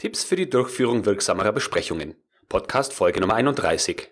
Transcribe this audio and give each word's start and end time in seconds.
Tipps 0.00 0.24
für 0.24 0.34
die 0.34 0.48
Durchführung 0.48 1.04
wirksamerer 1.04 1.52
Besprechungen. 1.52 2.14
Podcast 2.48 2.94
Folge 2.94 3.20
Nummer 3.20 3.34
31. 3.34 4.08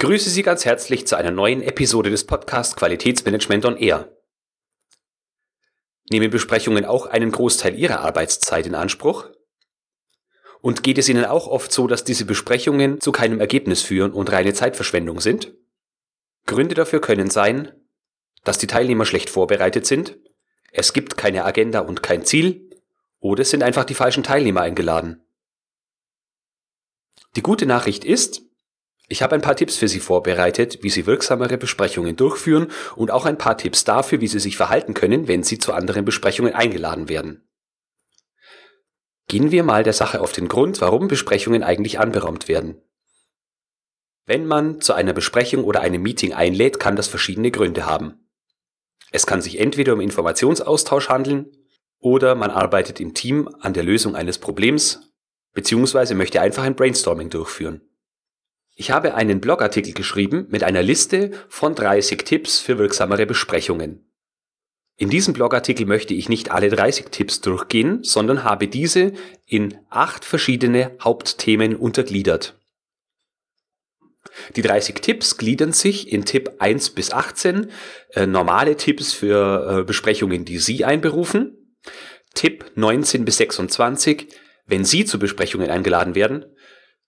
begrüße 0.00 0.30
Sie 0.30 0.42
ganz 0.42 0.64
herzlich 0.64 1.06
zu 1.06 1.14
einer 1.16 1.30
neuen 1.30 1.60
Episode 1.60 2.08
des 2.08 2.24
Podcasts 2.24 2.74
Qualitätsmanagement 2.74 3.66
on 3.66 3.76
Air. 3.76 4.10
Nehmen 6.10 6.30
Besprechungen 6.30 6.86
auch 6.86 7.04
einen 7.04 7.30
Großteil 7.30 7.78
Ihrer 7.78 8.00
Arbeitszeit 8.00 8.66
in 8.66 8.74
Anspruch? 8.74 9.28
Und 10.62 10.82
geht 10.82 10.96
es 10.96 11.10
Ihnen 11.10 11.26
auch 11.26 11.46
oft 11.46 11.70
so, 11.70 11.86
dass 11.86 12.02
diese 12.02 12.24
Besprechungen 12.24 12.98
zu 12.98 13.12
keinem 13.12 13.40
Ergebnis 13.40 13.82
führen 13.82 14.12
und 14.12 14.32
reine 14.32 14.54
Zeitverschwendung 14.54 15.20
sind? 15.20 15.52
Gründe 16.46 16.74
dafür 16.74 17.02
können 17.02 17.28
sein, 17.28 17.70
dass 18.42 18.56
die 18.56 18.68
Teilnehmer 18.68 19.04
schlecht 19.04 19.28
vorbereitet 19.28 19.84
sind, 19.84 20.18
es 20.72 20.94
gibt 20.94 21.18
keine 21.18 21.44
Agenda 21.44 21.80
und 21.80 22.02
kein 22.02 22.24
Ziel, 22.24 22.70
oder 23.18 23.42
es 23.42 23.50
sind 23.50 23.62
einfach 23.62 23.84
die 23.84 23.94
falschen 23.94 24.22
Teilnehmer 24.22 24.62
eingeladen. 24.62 25.22
Die 27.36 27.42
gute 27.42 27.66
Nachricht 27.66 28.06
ist, 28.06 28.49
ich 29.10 29.22
habe 29.22 29.34
ein 29.34 29.42
paar 29.42 29.56
Tipps 29.56 29.76
für 29.76 29.88
Sie 29.88 29.98
vorbereitet, 29.98 30.78
wie 30.82 30.88
Sie 30.88 31.04
wirksamere 31.04 31.58
Besprechungen 31.58 32.14
durchführen 32.14 32.68
und 32.94 33.10
auch 33.10 33.26
ein 33.26 33.36
paar 33.36 33.58
Tipps 33.58 33.82
dafür, 33.82 34.20
wie 34.20 34.28
Sie 34.28 34.38
sich 34.38 34.56
verhalten 34.56 34.94
können, 34.94 35.26
wenn 35.26 35.42
Sie 35.42 35.58
zu 35.58 35.72
anderen 35.72 36.04
Besprechungen 36.04 36.54
eingeladen 36.54 37.08
werden. 37.08 37.46
Gehen 39.26 39.50
wir 39.50 39.64
mal 39.64 39.82
der 39.82 39.94
Sache 39.94 40.20
auf 40.20 40.30
den 40.30 40.46
Grund, 40.46 40.80
warum 40.80 41.08
Besprechungen 41.08 41.64
eigentlich 41.64 41.98
anberaumt 41.98 42.46
werden. 42.46 42.80
Wenn 44.26 44.46
man 44.46 44.80
zu 44.80 44.92
einer 44.92 45.12
Besprechung 45.12 45.64
oder 45.64 45.80
einem 45.80 46.02
Meeting 46.02 46.32
einlädt, 46.32 46.78
kann 46.78 46.94
das 46.94 47.08
verschiedene 47.08 47.50
Gründe 47.50 47.86
haben. 47.86 48.30
Es 49.10 49.26
kann 49.26 49.42
sich 49.42 49.58
entweder 49.58 49.92
um 49.92 50.00
Informationsaustausch 50.00 51.08
handeln 51.08 51.50
oder 51.98 52.36
man 52.36 52.52
arbeitet 52.52 53.00
im 53.00 53.12
Team 53.12 53.48
an 53.60 53.74
der 53.74 53.82
Lösung 53.82 54.14
eines 54.14 54.38
Problems 54.38 55.00
beziehungsweise 55.52 56.14
möchte 56.14 56.40
einfach 56.40 56.62
ein 56.62 56.76
Brainstorming 56.76 57.28
durchführen. 57.28 57.89
Ich 58.80 58.90
habe 58.90 59.14
einen 59.14 59.42
Blogartikel 59.42 59.92
geschrieben 59.92 60.46
mit 60.48 60.64
einer 60.64 60.82
Liste 60.82 61.32
von 61.50 61.74
30 61.74 62.24
Tipps 62.24 62.60
für 62.60 62.78
wirksamere 62.78 63.26
Besprechungen. 63.26 64.10
In 64.96 65.10
diesem 65.10 65.34
Blogartikel 65.34 65.84
möchte 65.84 66.14
ich 66.14 66.30
nicht 66.30 66.50
alle 66.50 66.70
30 66.70 67.10
Tipps 67.10 67.42
durchgehen, 67.42 68.02
sondern 68.02 68.42
habe 68.42 68.68
diese 68.68 69.12
in 69.44 69.76
acht 69.90 70.24
verschiedene 70.24 70.92
Hauptthemen 70.98 71.76
untergliedert. 71.76 72.58
Die 74.56 74.62
30 74.62 74.94
Tipps 75.02 75.36
gliedern 75.36 75.74
sich 75.74 76.10
in 76.10 76.24
Tipp 76.24 76.52
1 76.58 76.88
bis 76.94 77.10
18, 77.10 77.70
äh, 78.14 78.24
normale 78.24 78.78
Tipps 78.78 79.12
für 79.12 79.80
äh, 79.80 79.84
Besprechungen, 79.84 80.46
die 80.46 80.56
Sie 80.56 80.86
einberufen, 80.86 81.76
Tipp 82.32 82.64
19 82.76 83.26
bis 83.26 83.36
26, 83.36 84.28
wenn 84.64 84.86
Sie 84.86 85.04
zu 85.04 85.18
Besprechungen 85.18 85.68
eingeladen 85.68 86.14
werden, 86.14 86.46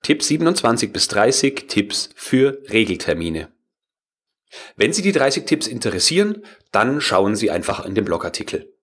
Tipp 0.02 0.22
27 0.22 0.92
bis 0.92 1.06
30 1.08 1.68
Tipps 1.68 2.10
für 2.16 2.60
Regeltermine. 2.68 3.52
Wenn 4.74 4.92
Sie 4.92 5.02
die 5.02 5.12
30 5.12 5.46
Tipps 5.46 5.68
interessieren, 5.68 6.44
dann 6.72 7.00
schauen 7.00 7.36
Sie 7.36 7.52
einfach 7.52 7.84
in 7.84 7.94
den 7.94 8.04
Blogartikel. 8.04 8.76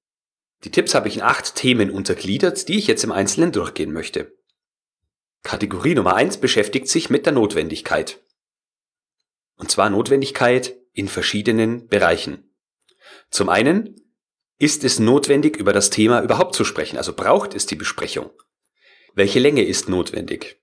Die 0.64 0.72
Tipps 0.72 0.96
habe 0.96 1.10
ich 1.10 1.18
in 1.18 1.22
acht 1.22 1.56
Themen 1.56 1.90
untergliedert, 1.92 2.70
die 2.70 2.78
ich 2.78 2.88
jetzt 2.88 3.04
im 3.04 3.12
Einzelnen 3.12 3.52
durchgehen 3.52 3.92
möchte. 3.92 4.34
Kategorie 5.44 5.96
Nummer 5.96 6.16
eins 6.16 6.38
beschäftigt 6.38 6.88
sich 6.88 7.10
mit 7.10 7.26
der 7.26 7.34
Notwendigkeit. 7.34 8.22
Und 9.58 9.72
zwar 9.72 9.90
Notwendigkeit 9.90 10.78
in 10.94 11.10
verschiedenen 11.10 11.88
Bereichen. 11.88 12.50
Zum 13.30 13.50
einen 13.50 13.96
ist 14.58 14.86
es 14.86 15.00
notwendig, 15.00 15.58
über 15.58 15.74
das 15.74 15.90
Thema 15.90 16.22
überhaupt 16.22 16.56
zu 16.56 16.64
sprechen, 16.64 16.98
also 16.98 17.14
braucht 17.14 17.54
es 17.54 17.66
die 17.66 17.76
Besprechung. 17.76 18.30
Welche 19.16 19.40
Länge 19.40 19.66
ist 19.66 19.90
notwendig? 19.90 20.59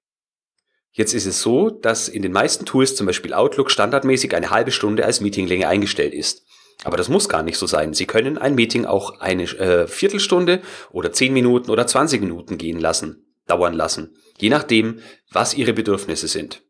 Jetzt 0.97 1.13
ist 1.13 1.27
es 1.27 1.43
so, 1.43 1.69
dass 1.69 2.09
in 2.09 2.23
den 2.23 2.33
meisten 2.33 2.65
Tools, 2.65 2.97
zum 2.97 3.07
Beispiel 3.07 3.35
Outlook, 3.35 3.71
standardmäßig 3.71 4.35
eine 4.35 4.49
halbe 4.49 4.71
Stunde 4.71 5.05
als 5.05 5.21
Meetinglänge 5.21 5.69
eingestellt 5.69 6.15
ist. 6.15 6.47
Aber 6.85 6.97
das 6.97 7.11
muss 7.11 7.29
gar 7.29 7.43
nicht 7.43 7.59
so 7.59 7.67
sein. 7.67 7.93
Sie 7.93 8.07
können 8.07 8.39
ein 8.39 8.55
Meeting 8.55 8.87
auch 8.87 9.21
eine 9.21 9.43
äh, 9.43 9.87
Viertelstunde 9.89 10.63
oder 10.91 11.13
zehn 11.13 11.35
Minuten 11.35 11.71
oder 11.71 11.87
20 11.87 12.23
Minuten 12.23 12.57
gehen 12.57 12.81
lassen, 12.81 13.27
dauern 13.47 13.75
lassen. 13.75 14.17
Je 14.39 14.49
nachdem, 14.49 15.01
was 15.31 15.53
Ihre 15.53 15.75
Bedürfnisse 15.75 16.29
sind. 16.29 16.63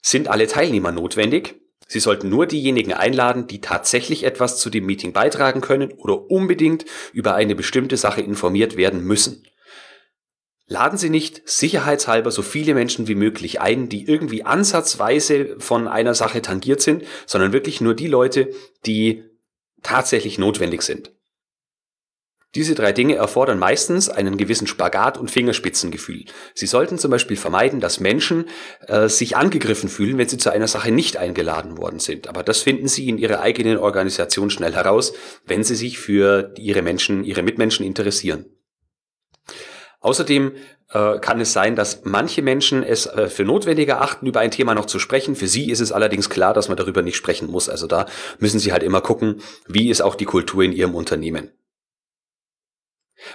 Sind 0.00 0.28
alle 0.28 0.46
Teilnehmer 0.46 0.92
notwendig? 0.92 1.60
Sie 1.88 2.00
sollten 2.00 2.30
nur 2.30 2.46
diejenigen 2.46 2.94
einladen, 2.94 3.48
die 3.48 3.60
tatsächlich 3.60 4.24
etwas 4.24 4.56
zu 4.56 4.70
dem 4.70 4.86
Meeting 4.86 5.12
beitragen 5.12 5.60
können 5.60 5.92
oder 5.92 6.30
unbedingt 6.30 6.86
über 7.12 7.34
eine 7.34 7.54
bestimmte 7.54 7.98
Sache 7.98 8.22
informiert 8.22 8.78
werden 8.78 9.04
müssen. 9.04 9.44
Laden 10.72 10.98
Sie 10.98 11.10
nicht 11.10 11.42
sicherheitshalber 11.46 12.30
so 12.30 12.42
viele 12.42 12.74
Menschen 12.74 13.08
wie 13.08 13.16
möglich 13.16 13.60
ein, 13.60 13.88
die 13.88 14.06
irgendwie 14.06 14.44
ansatzweise 14.44 15.56
von 15.58 15.88
einer 15.88 16.14
Sache 16.14 16.42
tangiert 16.42 16.80
sind, 16.80 17.02
sondern 17.26 17.52
wirklich 17.52 17.80
nur 17.80 17.94
die 17.94 18.06
Leute, 18.06 18.50
die 18.86 19.24
tatsächlich 19.82 20.38
notwendig 20.38 20.82
sind. 20.82 21.10
Diese 22.54 22.76
drei 22.76 22.92
Dinge 22.92 23.16
erfordern 23.16 23.58
meistens 23.58 24.08
einen 24.08 24.36
gewissen 24.36 24.68
Spagat 24.68 25.18
und 25.18 25.32
Fingerspitzengefühl. 25.32 26.26
Sie 26.54 26.66
sollten 26.66 26.98
zum 26.98 27.10
Beispiel 27.10 27.36
vermeiden, 27.36 27.80
dass 27.80 27.98
Menschen 27.98 28.44
äh, 28.86 29.08
sich 29.08 29.36
angegriffen 29.36 29.88
fühlen, 29.88 30.18
wenn 30.18 30.28
sie 30.28 30.38
zu 30.38 30.50
einer 30.50 30.68
Sache 30.68 30.92
nicht 30.92 31.16
eingeladen 31.16 31.78
worden 31.78 31.98
sind. 31.98 32.28
Aber 32.28 32.44
das 32.44 32.60
finden 32.62 32.86
sie 32.86 33.08
in 33.08 33.18
ihrer 33.18 33.40
eigenen 33.40 33.76
Organisation 33.76 34.50
schnell 34.50 34.74
heraus, 34.74 35.14
wenn 35.46 35.64
sie 35.64 35.74
sich 35.74 35.98
für 35.98 36.54
ihre 36.56 36.82
Menschen, 36.82 37.24
ihre 37.24 37.42
Mitmenschen 37.42 37.84
interessieren. 37.84 38.46
Außerdem 40.00 40.52
äh, 40.92 41.18
kann 41.18 41.40
es 41.40 41.52
sein, 41.52 41.76
dass 41.76 42.04
manche 42.04 42.42
Menschen 42.42 42.82
es 42.82 43.06
äh, 43.06 43.28
für 43.28 43.44
notwendig 43.44 43.88
erachten, 43.88 44.26
über 44.26 44.40
ein 44.40 44.50
Thema 44.50 44.74
noch 44.74 44.86
zu 44.86 44.98
sprechen. 44.98 45.36
Für 45.36 45.46
sie 45.46 45.70
ist 45.70 45.80
es 45.80 45.92
allerdings 45.92 46.30
klar, 46.30 46.54
dass 46.54 46.68
man 46.68 46.76
darüber 46.76 47.02
nicht 47.02 47.16
sprechen 47.16 47.50
muss. 47.50 47.68
Also 47.68 47.86
da 47.86 48.06
müssen 48.38 48.58
sie 48.58 48.72
halt 48.72 48.82
immer 48.82 49.02
gucken, 49.02 49.42
wie 49.68 49.90
ist 49.90 50.00
auch 50.00 50.14
die 50.14 50.24
Kultur 50.24 50.64
in 50.64 50.72
ihrem 50.72 50.94
Unternehmen. 50.94 51.52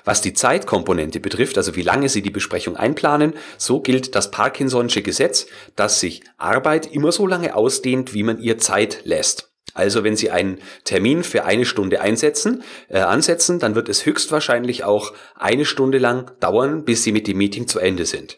Was 0.03 0.21
die 0.21 0.33
Zeitkomponente 0.33 1.19
betrifft, 1.19 1.57
also 1.57 1.75
wie 1.75 1.83
lange 1.83 2.09
Sie 2.09 2.23
die 2.23 2.31
Besprechung 2.31 2.75
einplanen, 2.75 3.33
so 3.57 3.81
gilt 3.81 4.15
das 4.15 4.31
Parkinson'sche 4.31 5.03
Gesetz, 5.03 5.45
dass 5.75 5.99
sich 5.99 6.23
Arbeit 6.37 6.91
immer 6.91 7.11
so 7.11 7.27
lange 7.27 7.55
ausdehnt, 7.55 8.15
wie 8.15 8.23
man 8.23 8.39
ihr 8.39 8.57
Zeit 8.57 9.01
lässt. 9.03 9.54
Also 9.75 10.03
wenn 10.03 10.15
Sie 10.15 10.31
einen 10.31 10.59
Termin 10.85 11.23
für 11.23 11.45
eine 11.45 11.65
Stunde 11.65 12.01
einsetzen, 12.01 12.63
äh, 12.87 12.99
ansetzen, 12.99 13.59
dann 13.59 13.75
wird 13.75 13.89
es 13.89 14.05
höchstwahrscheinlich 14.05 14.83
auch 14.83 15.13
eine 15.35 15.65
Stunde 15.65 15.99
lang 15.99 16.31
dauern, 16.39 16.85
bis 16.85 17.03
Sie 17.03 17.11
mit 17.11 17.27
dem 17.27 17.37
Meeting 17.37 17.67
zu 17.67 17.77
Ende 17.77 18.07
sind. 18.07 18.37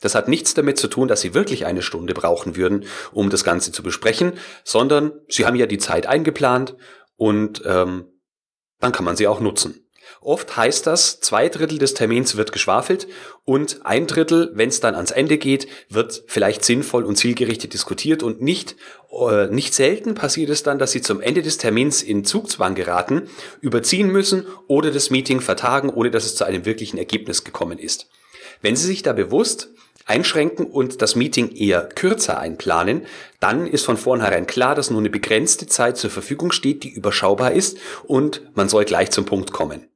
Das 0.00 0.14
hat 0.14 0.28
nichts 0.28 0.54
damit 0.54 0.78
zu 0.78 0.88
tun, 0.88 1.08
dass 1.08 1.20
Sie 1.20 1.34
wirklich 1.34 1.66
eine 1.66 1.82
Stunde 1.82 2.14
brauchen 2.14 2.56
würden, 2.56 2.86
um 3.12 3.28
das 3.28 3.44
Ganze 3.44 3.72
zu 3.72 3.82
besprechen, 3.82 4.32
sondern 4.64 5.12
Sie 5.28 5.44
haben 5.44 5.56
ja 5.56 5.66
die 5.66 5.78
Zeit 5.78 6.06
eingeplant 6.06 6.76
und 7.16 7.62
ähm, 7.66 8.06
dann 8.82 8.92
kann 8.92 9.04
man 9.04 9.16
sie 9.16 9.28
auch 9.28 9.40
nutzen. 9.40 9.81
Oft 10.20 10.56
heißt 10.56 10.86
das, 10.86 11.20
zwei 11.20 11.48
Drittel 11.48 11.78
des 11.78 11.94
Termins 11.94 12.36
wird 12.36 12.52
geschwafelt 12.52 13.08
und 13.44 13.84
ein 13.84 14.06
Drittel, 14.06 14.50
wenn 14.54 14.68
es 14.68 14.80
dann 14.80 14.94
ans 14.94 15.10
Ende 15.10 15.38
geht, 15.38 15.66
wird 15.88 16.22
vielleicht 16.26 16.64
sinnvoll 16.64 17.04
und 17.04 17.16
zielgerichtet 17.16 17.72
diskutiert 17.72 18.22
und 18.22 18.40
nicht, 18.40 18.76
äh, 19.10 19.46
nicht 19.48 19.74
selten 19.74 20.14
passiert 20.14 20.50
es 20.50 20.62
dann, 20.62 20.78
dass 20.78 20.92
sie 20.92 21.02
zum 21.02 21.20
Ende 21.20 21.42
des 21.42 21.58
Termins 21.58 22.02
in 22.02 22.24
Zugzwang 22.24 22.74
geraten, 22.74 23.28
überziehen 23.60 24.08
müssen 24.08 24.46
oder 24.68 24.90
das 24.90 25.10
Meeting 25.10 25.40
vertagen, 25.40 25.90
ohne 25.90 26.10
dass 26.10 26.24
es 26.24 26.36
zu 26.36 26.44
einem 26.44 26.64
wirklichen 26.64 26.98
Ergebnis 26.98 27.44
gekommen 27.44 27.78
ist. 27.78 28.08
Wenn 28.60 28.76
Sie 28.76 28.86
sich 28.86 29.02
da 29.02 29.12
bewusst 29.12 29.70
einschränken 30.06 30.66
und 30.66 31.02
das 31.02 31.16
Meeting 31.16 31.54
eher 31.54 31.82
kürzer 31.82 32.38
einplanen, 32.38 33.06
dann 33.40 33.66
ist 33.66 33.84
von 33.84 33.96
vornherein 33.96 34.46
klar, 34.46 34.74
dass 34.74 34.90
nur 34.90 35.00
eine 35.00 35.10
begrenzte 35.10 35.66
Zeit 35.66 35.96
zur 35.96 36.10
Verfügung 36.10 36.52
steht, 36.52 36.84
die 36.84 36.90
überschaubar 36.90 37.52
ist 37.52 37.78
und 38.04 38.42
man 38.54 38.68
soll 38.68 38.84
gleich 38.84 39.10
zum 39.10 39.24
Punkt 39.24 39.52
kommen. 39.52 39.88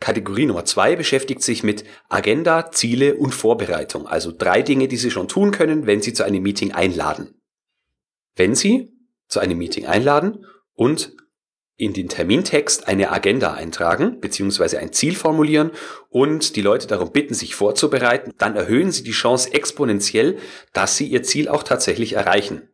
Kategorie 0.00 0.46
Nummer 0.46 0.64
zwei 0.64 0.94
beschäftigt 0.94 1.42
sich 1.42 1.62
mit 1.62 1.84
Agenda, 2.08 2.70
Ziele 2.70 3.16
und 3.16 3.34
Vorbereitung, 3.34 4.06
also 4.06 4.30
drei 4.30 4.62
Dinge, 4.62 4.88
die 4.88 4.98
Sie 4.98 5.10
schon 5.10 5.28
tun 5.28 5.52
können, 5.52 5.86
wenn 5.86 6.02
Sie 6.02 6.12
zu 6.12 6.24
einem 6.24 6.42
Meeting 6.42 6.72
einladen. 6.72 7.40
Wenn 8.34 8.54
Sie 8.54 8.92
zu 9.28 9.40
einem 9.40 9.58
Meeting 9.58 9.86
einladen 9.86 10.44
und 10.74 11.16
in 11.78 11.92
den 11.92 12.08
Termintext 12.08 12.88
eine 12.88 13.10
Agenda 13.10 13.52
eintragen 13.52 14.20
bzw. 14.20 14.78
ein 14.78 14.92
Ziel 14.92 15.14
formulieren 15.14 15.72
und 16.08 16.56
die 16.56 16.62
Leute 16.62 16.86
darum 16.86 17.12
bitten, 17.12 17.34
sich 17.34 17.54
vorzubereiten, 17.54 18.32
dann 18.38 18.56
erhöhen 18.56 18.92
Sie 18.92 19.02
die 19.02 19.12
Chance 19.12 19.52
exponentiell, 19.52 20.38
dass 20.72 20.96
Sie 20.96 21.06
Ihr 21.06 21.22
Ziel 21.22 21.48
auch 21.48 21.62
tatsächlich 21.62 22.14
erreichen. 22.14 22.70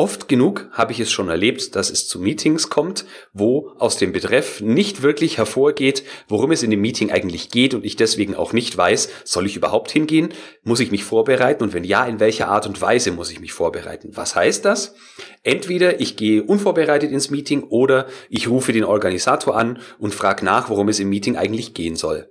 Oft 0.00 0.28
genug 0.28 0.66
habe 0.72 0.92
ich 0.92 1.00
es 1.00 1.12
schon 1.12 1.28
erlebt, 1.28 1.76
dass 1.76 1.90
es 1.90 2.08
zu 2.08 2.20
Meetings 2.20 2.70
kommt, 2.70 3.04
wo 3.34 3.74
aus 3.78 3.98
dem 3.98 4.12
Betreff 4.12 4.62
nicht 4.62 5.02
wirklich 5.02 5.36
hervorgeht, 5.36 6.04
worum 6.26 6.52
es 6.52 6.62
in 6.62 6.70
dem 6.70 6.80
Meeting 6.80 7.10
eigentlich 7.10 7.50
geht 7.50 7.74
und 7.74 7.84
ich 7.84 7.96
deswegen 7.96 8.34
auch 8.34 8.54
nicht 8.54 8.74
weiß, 8.74 9.10
soll 9.24 9.44
ich 9.44 9.56
überhaupt 9.56 9.90
hingehen, 9.90 10.30
muss 10.62 10.80
ich 10.80 10.90
mich 10.90 11.04
vorbereiten 11.04 11.62
und 11.62 11.74
wenn 11.74 11.84
ja, 11.84 12.06
in 12.06 12.18
welcher 12.18 12.48
Art 12.48 12.66
und 12.66 12.80
Weise 12.80 13.10
muss 13.10 13.30
ich 13.30 13.40
mich 13.40 13.52
vorbereiten. 13.52 14.12
Was 14.14 14.34
heißt 14.34 14.64
das? 14.64 14.94
Entweder 15.42 16.00
ich 16.00 16.16
gehe 16.16 16.44
unvorbereitet 16.44 17.12
ins 17.12 17.28
Meeting 17.28 17.64
oder 17.64 18.06
ich 18.30 18.48
rufe 18.48 18.72
den 18.72 18.84
Organisator 18.84 19.54
an 19.54 19.80
und 19.98 20.14
frage 20.14 20.46
nach, 20.46 20.70
worum 20.70 20.88
es 20.88 20.98
im 20.98 21.10
Meeting 21.10 21.36
eigentlich 21.36 21.74
gehen 21.74 21.96
soll. 21.96 22.30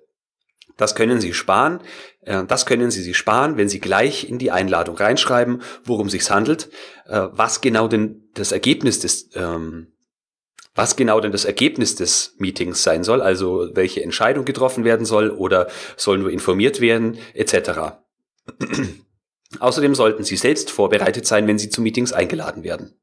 Das 0.80 0.96
können 0.96 1.20
Sie 1.20 1.34
sparen. 1.34 1.82
Äh, 2.22 2.46
das 2.46 2.66
können 2.66 2.90
Sie 2.90 3.04
sich 3.04 3.18
sparen, 3.18 3.58
wenn 3.58 3.70
Sie 3.70 3.82
gleich 3.82 4.28
in 4.28 4.40
die 4.40 4.50
Einladung 4.50 4.96
reinschreiben, 4.96 5.62
worum 5.84 6.10
sich's 6.10 6.32
handelt, 6.32 6.70
äh, 7.06 7.28
was 7.32 7.62
genau 7.62 7.90
denn 7.90 8.30
das 8.34 8.54
Ergebnis 8.54 9.00
des 9.00 9.30
ähm, 9.36 9.92
was 10.76 10.96
genau 10.96 11.20
denn 11.20 11.34
das 11.34 11.44
Ergebnis 11.44 11.96
des 11.96 12.36
Meetings 12.38 12.84
sein 12.84 13.04
soll, 13.04 13.22
also 13.22 13.70
welche 13.74 14.02
Entscheidung 14.02 14.46
getroffen 14.46 14.86
werden 14.86 15.06
soll 15.06 15.30
oder 15.30 15.68
soll 15.98 16.20
nur 16.20 16.32
informiert 16.32 16.80
werden, 16.80 17.18
etc. 17.34 17.98
Außerdem 19.60 19.94
sollten 19.94 20.24
Sie 20.24 20.38
selbst 20.38 20.72
vorbereitet 20.72 21.26
sein, 21.26 21.48
wenn 21.48 21.60
Sie 21.60 21.70
zu 21.70 21.82
Meetings 21.82 22.14
eingeladen 22.14 22.64
werden. 22.64 22.98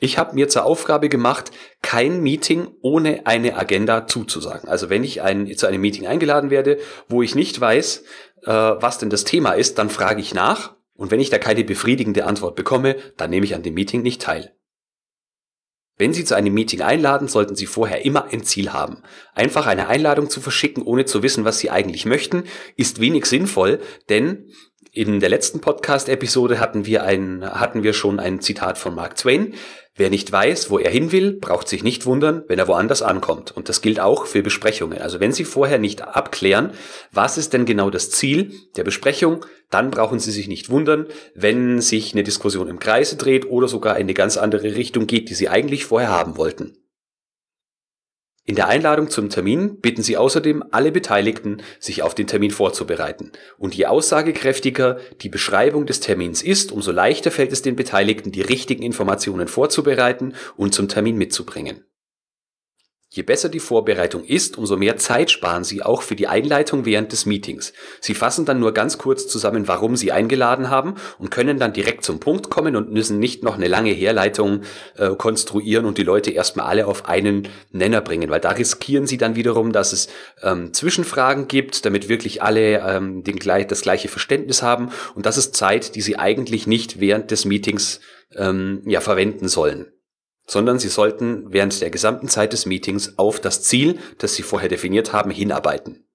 Ich 0.00 0.18
habe 0.18 0.34
mir 0.34 0.48
zur 0.48 0.64
Aufgabe 0.64 1.08
gemacht, 1.08 1.50
kein 1.82 2.20
Meeting 2.20 2.68
ohne 2.82 3.26
eine 3.26 3.56
Agenda 3.56 4.06
zuzusagen. 4.06 4.68
Also 4.68 4.90
wenn 4.90 5.04
ich 5.04 5.22
ein, 5.22 5.56
zu 5.56 5.66
einem 5.66 5.80
Meeting 5.80 6.06
eingeladen 6.06 6.50
werde, 6.50 6.78
wo 7.08 7.22
ich 7.22 7.34
nicht 7.34 7.60
weiß, 7.60 8.04
äh, 8.42 8.50
was 8.50 8.98
denn 8.98 9.10
das 9.10 9.24
Thema 9.24 9.52
ist, 9.52 9.78
dann 9.78 9.90
frage 9.90 10.20
ich 10.20 10.34
nach. 10.34 10.74
Und 10.94 11.10
wenn 11.10 11.20
ich 11.20 11.30
da 11.30 11.38
keine 11.38 11.64
befriedigende 11.64 12.24
Antwort 12.24 12.56
bekomme, 12.56 12.96
dann 13.16 13.30
nehme 13.30 13.44
ich 13.44 13.54
an 13.54 13.62
dem 13.62 13.74
Meeting 13.74 14.02
nicht 14.02 14.22
teil. 14.22 14.52
Wenn 15.98 16.12
Sie 16.12 16.24
zu 16.24 16.34
einem 16.34 16.52
Meeting 16.52 16.82
einladen, 16.82 17.26
sollten 17.26 17.56
Sie 17.56 17.64
vorher 17.64 18.04
immer 18.04 18.26
ein 18.26 18.44
Ziel 18.44 18.72
haben. 18.74 19.02
Einfach 19.34 19.66
eine 19.66 19.88
Einladung 19.88 20.28
zu 20.28 20.42
verschicken, 20.42 20.82
ohne 20.82 21.06
zu 21.06 21.22
wissen, 21.22 21.46
was 21.46 21.58
Sie 21.58 21.70
eigentlich 21.70 22.04
möchten, 22.04 22.44
ist 22.76 23.00
wenig 23.00 23.24
sinnvoll, 23.24 23.80
denn 24.10 24.50
in 24.92 25.20
der 25.20 25.28
letzten 25.28 25.60
Podcast-Episode 25.60 26.60
hatten 26.60 26.86
wir 26.86 27.04
ein, 27.04 27.44
hatten 27.44 27.82
wir 27.82 27.92
schon 27.92 28.20
ein 28.20 28.40
Zitat 28.40 28.78
von 28.78 28.94
Mark 28.94 29.16
Twain. 29.16 29.54
Wer 29.98 30.10
nicht 30.10 30.30
weiß, 30.30 30.68
wo 30.68 30.78
er 30.78 30.90
hin 30.90 31.10
will, 31.10 31.32
braucht 31.32 31.68
sich 31.68 31.82
nicht 31.82 32.04
wundern, 32.04 32.44
wenn 32.48 32.58
er 32.58 32.68
woanders 32.68 33.00
ankommt. 33.00 33.56
Und 33.56 33.70
das 33.70 33.80
gilt 33.80 33.98
auch 33.98 34.26
für 34.26 34.42
Besprechungen. 34.42 34.98
Also 34.98 35.20
wenn 35.20 35.32
Sie 35.32 35.44
vorher 35.44 35.78
nicht 35.78 36.02
abklären, 36.02 36.72
was 37.12 37.38
ist 37.38 37.54
denn 37.54 37.64
genau 37.64 37.88
das 37.88 38.10
Ziel 38.10 38.52
der 38.76 38.84
Besprechung, 38.84 39.46
dann 39.70 39.90
brauchen 39.90 40.18
Sie 40.18 40.32
sich 40.32 40.48
nicht 40.48 40.68
wundern, 40.68 41.06
wenn 41.34 41.80
sich 41.80 42.12
eine 42.12 42.24
Diskussion 42.24 42.68
im 42.68 42.78
Kreise 42.78 43.16
dreht 43.16 43.48
oder 43.48 43.68
sogar 43.68 43.96
in 43.96 44.02
eine 44.02 44.14
ganz 44.14 44.36
andere 44.36 44.74
Richtung 44.74 45.06
geht, 45.06 45.30
die 45.30 45.34
Sie 45.34 45.48
eigentlich 45.48 45.86
vorher 45.86 46.10
haben 46.10 46.36
wollten. 46.36 46.76
In 48.48 48.54
der 48.54 48.68
Einladung 48.68 49.10
zum 49.10 49.28
Termin 49.28 49.80
bitten 49.80 50.04
Sie 50.04 50.16
außerdem 50.16 50.62
alle 50.70 50.92
Beteiligten, 50.92 51.62
sich 51.80 52.04
auf 52.04 52.14
den 52.14 52.28
Termin 52.28 52.52
vorzubereiten. 52.52 53.32
Und 53.58 53.74
je 53.74 53.86
aussagekräftiger 53.86 54.98
die 55.20 55.28
Beschreibung 55.28 55.84
des 55.84 55.98
Termins 55.98 56.42
ist, 56.42 56.70
umso 56.70 56.92
leichter 56.92 57.32
fällt 57.32 57.50
es 57.50 57.62
den 57.62 57.74
Beteiligten, 57.74 58.30
die 58.30 58.42
richtigen 58.42 58.84
Informationen 58.84 59.48
vorzubereiten 59.48 60.34
und 60.56 60.74
zum 60.74 60.86
Termin 60.86 61.16
mitzubringen. 61.16 61.84
Je 63.16 63.22
besser 63.22 63.48
die 63.48 63.60
Vorbereitung 63.60 64.24
ist, 64.24 64.58
umso 64.58 64.76
mehr 64.76 64.98
Zeit 64.98 65.30
sparen 65.30 65.64
Sie 65.64 65.82
auch 65.82 66.02
für 66.02 66.16
die 66.16 66.26
Einleitung 66.26 66.84
während 66.84 67.12
des 67.12 67.24
Meetings. 67.24 67.72
Sie 67.98 68.12
fassen 68.12 68.44
dann 68.44 68.60
nur 68.60 68.74
ganz 68.74 68.98
kurz 68.98 69.26
zusammen, 69.26 69.68
warum 69.68 69.96
Sie 69.96 70.12
eingeladen 70.12 70.68
haben 70.68 70.96
und 71.18 71.30
können 71.30 71.58
dann 71.58 71.72
direkt 71.72 72.04
zum 72.04 72.20
Punkt 72.20 72.50
kommen 72.50 72.76
und 72.76 72.92
müssen 72.92 73.18
nicht 73.18 73.42
noch 73.42 73.54
eine 73.54 73.68
lange 73.68 73.88
Herleitung 73.90 74.64
äh, 74.98 75.14
konstruieren 75.16 75.86
und 75.86 75.96
die 75.96 76.02
Leute 76.02 76.30
erstmal 76.30 76.66
alle 76.66 76.86
auf 76.86 77.08
einen 77.08 77.48
Nenner 77.72 78.02
bringen, 78.02 78.28
weil 78.28 78.40
da 78.40 78.50
riskieren 78.50 79.06
Sie 79.06 79.16
dann 79.16 79.34
wiederum, 79.34 79.72
dass 79.72 79.94
es 79.94 80.08
ähm, 80.42 80.74
Zwischenfragen 80.74 81.48
gibt, 81.48 81.86
damit 81.86 82.10
wirklich 82.10 82.42
alle 82.42 82.80
ähm, 82.86 83.24
den, 83.24 83.38
das 83.38 83.80
gleiche 83.80 84.08
Verständnis 84.08 84.60
haben 84.60 84.90
und 85.14 85.24
das 85.24 85.38
ist 85.38 85.56
Zeit, 85.56 85.94
die 85.94 86.02
Sie 86.02 86.18
eigentlich 86.18 86.66
nicht 86.66 87.00
während 87.00 87.30
des 87.30 87.46
Meetings 87.46 88.00
ähm, 88.34 88.82
ja, 88.84 89.00
verwenden 89.00 89.48
sollen 89.48 89.86
sondern 90.46 90.78
sie 90.78 90.88
sollten 90.88 91.52
während 91.52 91.80
der 91.80 91.90
gesamten 91.90 92.28
Zeit 92.28 92.52
des 92.52 92.66
Meetings 92.66 93.18
auf 93.18 93.40
das 93.40 93.62
Ziel, 93.62 93.98
das 94.18 94.34
sie 94.34 94.42
vorher 94.42 94.68
definiert 94.68 95.12
haben, 95.12 95.30
hinarbeiten. 95.30 96.06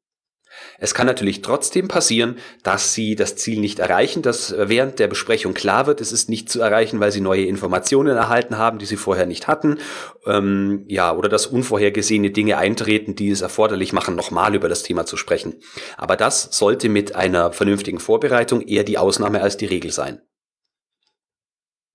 Es 0.79 0.93
kann 0.93 1.07
natürlich 1.07 1.41
trotzdem 1.41 1.87
passieren, 1.87 2.37
dass 2.63 2.93
Sie 2.93 3.15
das 3.15 3.35
Ziel 3.35 3.59
nicht 3.59 3.79
erreichen, 3.79 4.21
dass 4.21 4.53
während 4.57 4.99
der 4.99 5.07
Besprechung 5.07 5.53
klar 5.53 5.87
wird, 5.87 6.01
es 6.01 6.11
ist 6.11 6.29
nicht 6.29 6.49
zu 6.49 6.59
erreichen, 6.59 6.99
weil 6.99 7.11
Sie 7.11 7.21
neue 7.21 7.45
Informationen 7.45 8.17
erhalten 8.17 8.57
haben, 8.57 8.79
die 8.79 8.85
Sie 8.85 8.97
vorher 8.97 9.25
nicht 9.25 9.47
hatten, 9.47 9.77
ähm, 10.25 10.85
ja, 10.87 11.15
oder 11.15 11.29
dass 11.29 11.47
unvorhergesehene 11.47 12.31
Dinge 12.31 12.57
eintreten, 12.57 13.15
die 13.15 13.29
es 13.29 13.41
erforderlich 13.41 13.93
machen, 13.93 14.15
nochmal 14.15 14.55
über 14.55 14.69
das 14.69 14.83
Thema 14.83 15.05
zu 15.05 15.17
sprechen. 15.17 15.55
Aber 15.97 16.15
das 16.15 16.49
sollte 16.51 16.89
mit 16.89 17.15
einer 17.15 17.53
vernünftigen 17.53 17.99
Vorbereitung 17.99 18.61
eher 18.61 18.83
die 18.83 18.97
Ausnahme 18.97 19.41
als 19.41 19.57
die 19.57 19.67
Regel 19.67 19.91
sein. 19.91 20.21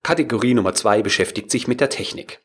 Kategorie 0.06 0.55
Nummer 0.55 0.73
zwei 0.73 1.03
beschäftigt 1.03 1.50
sich 1.50 1.67
mit 1.67 1.81
der 1.81 1.88
Technik. 1.88 2.41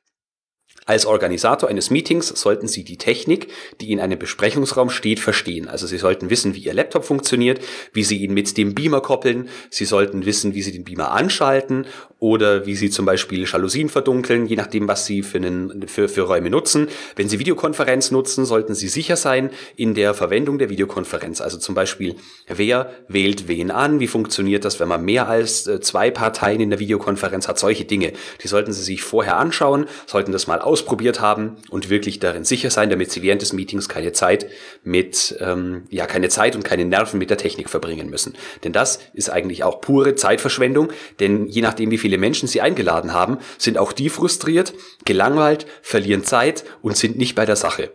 Als 0.87 1.05
Organisator 1.05 1.69
eines 1.69 1.91
Meetings 1.91 2.29
sollten 2.29 2.67
Sie 2.67 2.83
die 2.83 2.97
Technik, 2.97 3.49
die 3.79 3.91
in 3.91 3.99
einem 3.99 4.17
Besprechungsraum 4.17 4.89
steht, 4.89 5.19
verstehen. 5.19 5.67
Also 5.67 5.85
Sie 5.85 5.99
sollten 5.99 6.31
wissen, 6.31 6.55
wie 6.55 6.61
Ihr 6.61 6.73
Laptop 6.73 7.05
funktioniert, 7.05 7.61
wie 7.93 8.03
Sie 8.03 8.17
ihn 8.17 8.33
mit 8.33 8.57
dem 8.57 8.73
Beamer 8.73 9.01
koppeln. 9.01 9.47
Sie 9.69 9.85
sollten 9.85 10.25
wissen, 10.25 10.55
wie 10.55 10.63
Sie 10.63 10.71
den 10.71 10.85
Beamer 10.85 11.11
anschalten 11.11 11.85
oder 12.21 12.67
wie 12.67 12.75
Sie 12.75 12.91
zum 12.91 13.07
Beispiel 13.07 13.47
Jalousien 13.51 13.89
verdunkeln, 13.89 14.45
je 14.45 14.55
nachdem, 14.55 14.87
was 14.87 15.07
Sie 15.07 15.23
für, 15.23 15.37
einen, 15.37 15.87
für, 15.87 16.07
für 16.07 16.21
Räume 16.21 16.51
nutzen. 16.51 16.87
Wenn 17.15 17.27
Sie 17.27 17.39
Videokonferenz 17.39 18.11
nutzen, 18.11 18.45
sollten 18.45 18.75
Sie 18.75 18.89
sicher 18.89 19.15
sein 19.15 19.49
in 19.75 19.95
der 19.95 20.13
Verwendung 20.13 20.59
der 20.59 20.69
Videokonferenz. 20.69 21.41
Also 21.41 21.57
zum 21.57 21.73
Beispiel, 21.73 22.15
wer 22.47 22.91
wählt 23.07 23.47
wen 23.47 23.71
an? 23.71 23.99
Wie 23.99 24.05
funktioniert 24.05 24.65
das, 24.65 24.79
wenn 24.79 24.87
man 24.87 25.03
mehr 25.03 25.27
als 25.27 25.65
äh, 25.65 25.81
zwei 25.81 26.11
Parteien 26.11 26.61
in 26.61 26.69
der 26.69 26.77
Videokonferenz 26.77 27.47
hat? 27.47 27.57
Solche 27.57 27.85
Dinge. 27.85 28.13
Die 28.43 28.47
sollten 28.47 28.71
Sie 28.71 28.83
sich 28.83 29.01
vorher 29.01 29.37
anschauen, 29.37 29.87
sollten 30.05 30.31
das 30.31 30.45
mal 30.45 30.61
ausprobiert 30.61 31.21
haben 31.21 31.55
und 31.71 31.89
wirklich 31.89 32.19
darin 32.19 32.43
sicher 32.43 32.69
sein, 32.69 32.91
damit 32.91 33.11
sie 33.11 33.23
während 33.23 33.41
des 33.41 33.51
Meetings 33.51 33.89
keine 33.89 34.11
Zeit 34.11 34.45
mit, 34.83 35.35
ähm, 35.39 35.85
ja, 35.89 36.05
keine 36.05 36.29
Zeit 36.29 36.55
und 36.55 36.63
keine 36.63 36.85
Nerven 36.85 37.17
mit 37.17 37.31
der 37.31 37.37
Technik 37.39 37.67
verbringen 37.67 38.11
müssen. 38.11 38.35
Denn 38.63 38.73
das 38.73 38.99
ist 39.15 39.31
eigentlich 39.31 39.63
auch 39.63 39.81
pure 39.81 40.13
Zeitverschwendung, 40.13 40.89
denn 41.19 41.47
je 41.47 41.63
nachdem, 41.63 41.89
wie 41.89 42.10
viele 42.11 42.19
Menschen 42.19 42.49
sie 42.49 42.59
eingeladen 42.59 43.13
haben, 43.13 43.37
sind 43.57 43.77
auch 43.77 43.93
die 43.93 44.09
frustriert, 44.09 44.73
gelangweilt, 45.05 45.65
verlieren 45.81 46.25
Zeit 46.25 46.65
und 46.81 46.97
sind 46.97 47.17
nicht 47.17 47.35
bei 47.35 47.45
der 47.45 47.55
Sache. 47.55 47.93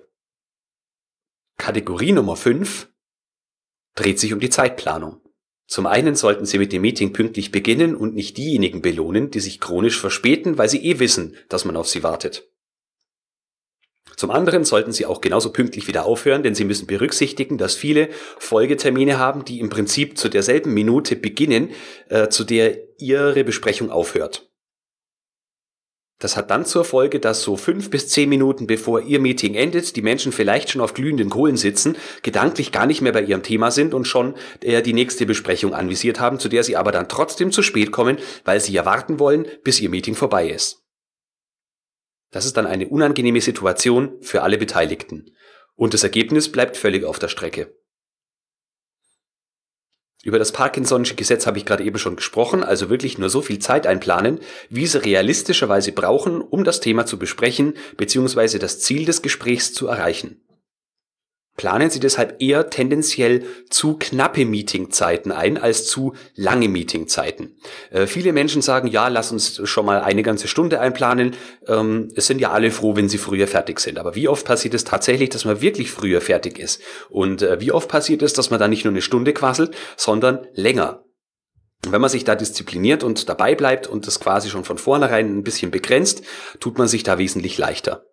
Kategorie 1.58 2.12
Nummer 2.12 2.34
5 2.34 2.88
dreht 3.94 4.18
sich 4.18 4.32
um 4.32 4.40
die 4.40 4.48
Zeitplanung. 4.48 5.20
Zum 5.66 5.84
einen 5.84 6.14
sollten 6.14 6.46
Sie 6.46 6.56
mit 6.56 6.72
dem 6.72 6.80
Meeting 6.80 7.12
pünktlich 7.12 7.52
beginnen 7.52 7.94
und 7.94 8.14
nicht 8.14 8.38
diejenigen 8.38 8.80
belohnen, 8.80 9.30
die 9.30 9.40
sich 9.40 9.60
chronisch 9.60 10.00
verspäten, 10.00 10.56
weil 10.56 10.70
sie 10.70 10.82
eh 10.82 10.98
wissen, 10.98 11.36
dass 11.50 11.66
man 11.66 11.76
auf 11.76 11.88
sie 11.88 12.02
wartet. 12.02 12.48
Zum 14.16 14.30
anderen 14.30 14.64
sollten 14.64 14.92
Sie 14.92 15.04
auch 15.04 15.20
genauso 15.20 15.52
pünktlich 15.52 15.88
wieder 15.88 16.06
aufhören, 16.06 16.42
denn 16.42 16.54
Sie 16.54 16.64
müssen 16.64 16.86
berücksichtigen, 16.86 17.58
dass 17.58 17.74
viele 17.74 18.08
Folgetermine 18.38 19.18
haben, 19.18 19.44
die 19.44 19.60
im 19.60 19.68
Prinzip 19.68 20.16
zu 20.16 20.30
derselben 20.30 20.72
Minute 20.72 21.16
beginnen, 21.16 21.70
äh, 22.08 22.28
zu 22.28 22.44
der 22.44 22.78
Ihre 22.98 23.44
Besprechung 23.44 23.90
aufhört. 23.90 24.48
Das 26.18 26.34
hat 26.34 26.50
dann 26.50 26.64
zur 26.64 26.86
Folge, 26.86 27.20
dass 27.20 27.42
so 27.42 27.58
fünf 27.58 27.90
bis 27.90 28.08
zehn 28.08 28.30
Minuten 28.30 28.66
bevor 28.66 29.02
Ihr 29.02 29.20
Meeting 29.20 29.54
endet, 29.54 29.96
die 29.96 30.02
Menschen 30.02 30.32
vielleicht 30.32 30.70
schon 30.70 30.80
auf 30.80 30.94
glühenden 30.94 31.28
Kohlen 31.28 31.58
sitzen, 31.58 31.94
gedanklich 32.22 32.72
gar 32.72 32.86
nicht 32.86 33.02
mehr 33.02 33.12
bei 33.12 33.20
Ihrem 33.20 33.42
Thema 33.42 33.70
sind 33.70 33.92
und 33.92 34.06
schon 34.06 34.34
äh, 34.62 34.80
die 34.80 34.94
nächste 34.94 35.26
Besprechung 35.26 35.74
anvisiert 35.74 36.18
haben, 36.18 36.38
zu 36.38 36.48
der 36.48 36.64
Sie 36.64 36.74
aber 36.74 36.90
dann 36.90 37.10
trotzdem 37.10 37.52
zu 37.52 37.62
spät 37.62 37.92
kommen, 37.92 38.16
weil 38.46 38.60
Sie 38.60 38.72
ja 38.72 38.86
warten 38.86 39.18
wollen, 39.18 39.46
bis 39.62 39.78
Ihr 39.78 39.90
Meeting 39.90 40.14
vorbei 40.14 40.48
ist. 40.48 40.85
Das 42.36 42.44
ist 42.44 42.58
dann 42.58 42.66
eine 42.66 42.86
unangenehme 42.86 43.40
Situation 43.40 44.18
für 44.20 44.42
alle 44.42 44.58
Beteiligten. 44.58 45.34
Und 45.74 45.94
das 45.94 46.02
Ergebnis 46.02 46.52
bleibt 46.52 46.76
völlig 46.76 47.02
auf 47.02 47.18
der 47.18 47.28
Strecke. 47.28 47.74
Über 50.22 50.38
das 50.38 50.52
Parkinson'sche 50.52 51.14
Gesetz 51.14 51.46
habe 51.46 51.56
ich 51.56 51.64
gerade 51.64 51.82
eben 51.82 51.96
schon 51.96 52.16
gesprochen, 52.16 52.62
also 52.62 52.90
wirklich 52.90 53.16
nur 53.16 53.30
so 53.30 53.40
viel 53.40 53.58
Zeit 53.58 53.86
einplanen, 53.86 54.40
wie 54.68 54.86
Sie 54.86 55.02
realistischerweise 55.02 55.92
brauchen, 55.92 56.42
um 56.42 56.62
das 56.62 56.80
Thema 56.80 57.06
zu 57.06 57.18
besprechen 57.18 57.72
bzw. 57.96 58.58
das 58.58 58.80
Ziel 58.80 59.06
des 59.06 59.22
Gesprächs 59.22 59.72
zu 59.72 59.86
erreichen. 59.86 60.42
Planen 61.56 61.88
Sie 61.88 62.00
deshalb 62.00 62.36
eher 62.40 62.68
tendenziell 62.68 63.44
zu 63.70 63.96
knappe 63.98 64.44
Meetingzeiten 64.44 65.32
ein 65.32 65.56
als 65.56 65.86
zu 65.86 66.12
lange 66.34 66.68
Meetingzeiten. 66.68 67.56
Äh, 67.90 68.06
viele 68.06 68.32
Menschen 68.32 68.60
sagen, 68.60 68.88
ja, 68.88 69.08
lass 69.08 69.32
uns 69.32 69.60
schon 69.64 69.86
mal 69.86 70.00
eine 70.02 70.22
ganze 70.22 70.48
Stunde 70.48 70.80
einplanen. 70.80 71.34
Ähm, 71.66 72.08
es 72.14 72.26
sind 72.26 72.40
ja 72.40 72.50
alle 72.50 72.70
froh, 72.70 72.94
wenn 72.94 73.08
sie 73.08 73.18
früher 73.18 73.46
fertig 73.46 73.80
sind. 73.80 73.98
Aber 73.98 74.14
wie 74.14 74.28
oft 74.28 74.46
passiert 74.46 74.74
es 74.74 74.84
tatsächlich, 74.84 75.30
dass 75.30 75.46
man 75.46 75.62
wirklich 75.62 75.90
früher 75.90 76.20
fertig 76.20 76.58
ist? 76.58 76.82
Und 77.08 77.40
äh, 77.42 77.58
wie 77.60 77.72
oft 77.72 77.88
passiert 77.88 78.22
es, 78.22 78.34
dass 78.34 78.50
man 78.50 78.60
dann 78.60 78.70
nicht 78.70 78.84
nur 78.84 78.92
eine 78.92 79.02
Stunde 79.02 79.32
quasselt, 79.32 79.74
sondern 79.96 80.46
länger? 80.52 81.04
Wenn 81.88 82.00
man 82.00 82.10
sich 82.10 82.24
da 82.24 82.34
diszipliniert 82.34 83.04
und 83.04 83.28
dabei 83.28 83.54
bleibt 83.54 83.86
und 83.86 84.06
das 84.06 84.20
quasi 84.20 84.50
schon 84.50 84.64
von 84.64 84.76
vornherein 84.76 85.38
ein 85.38 85.42
bisschen 85.42 85.70
begrenzt, 85.70 86.22
tut 86.60 86.78
man 86.78 86.88
sich 86.88 87.02
da 87.02 87.18
wesentlich 87.18 87.58
leichter. 87.58 88.04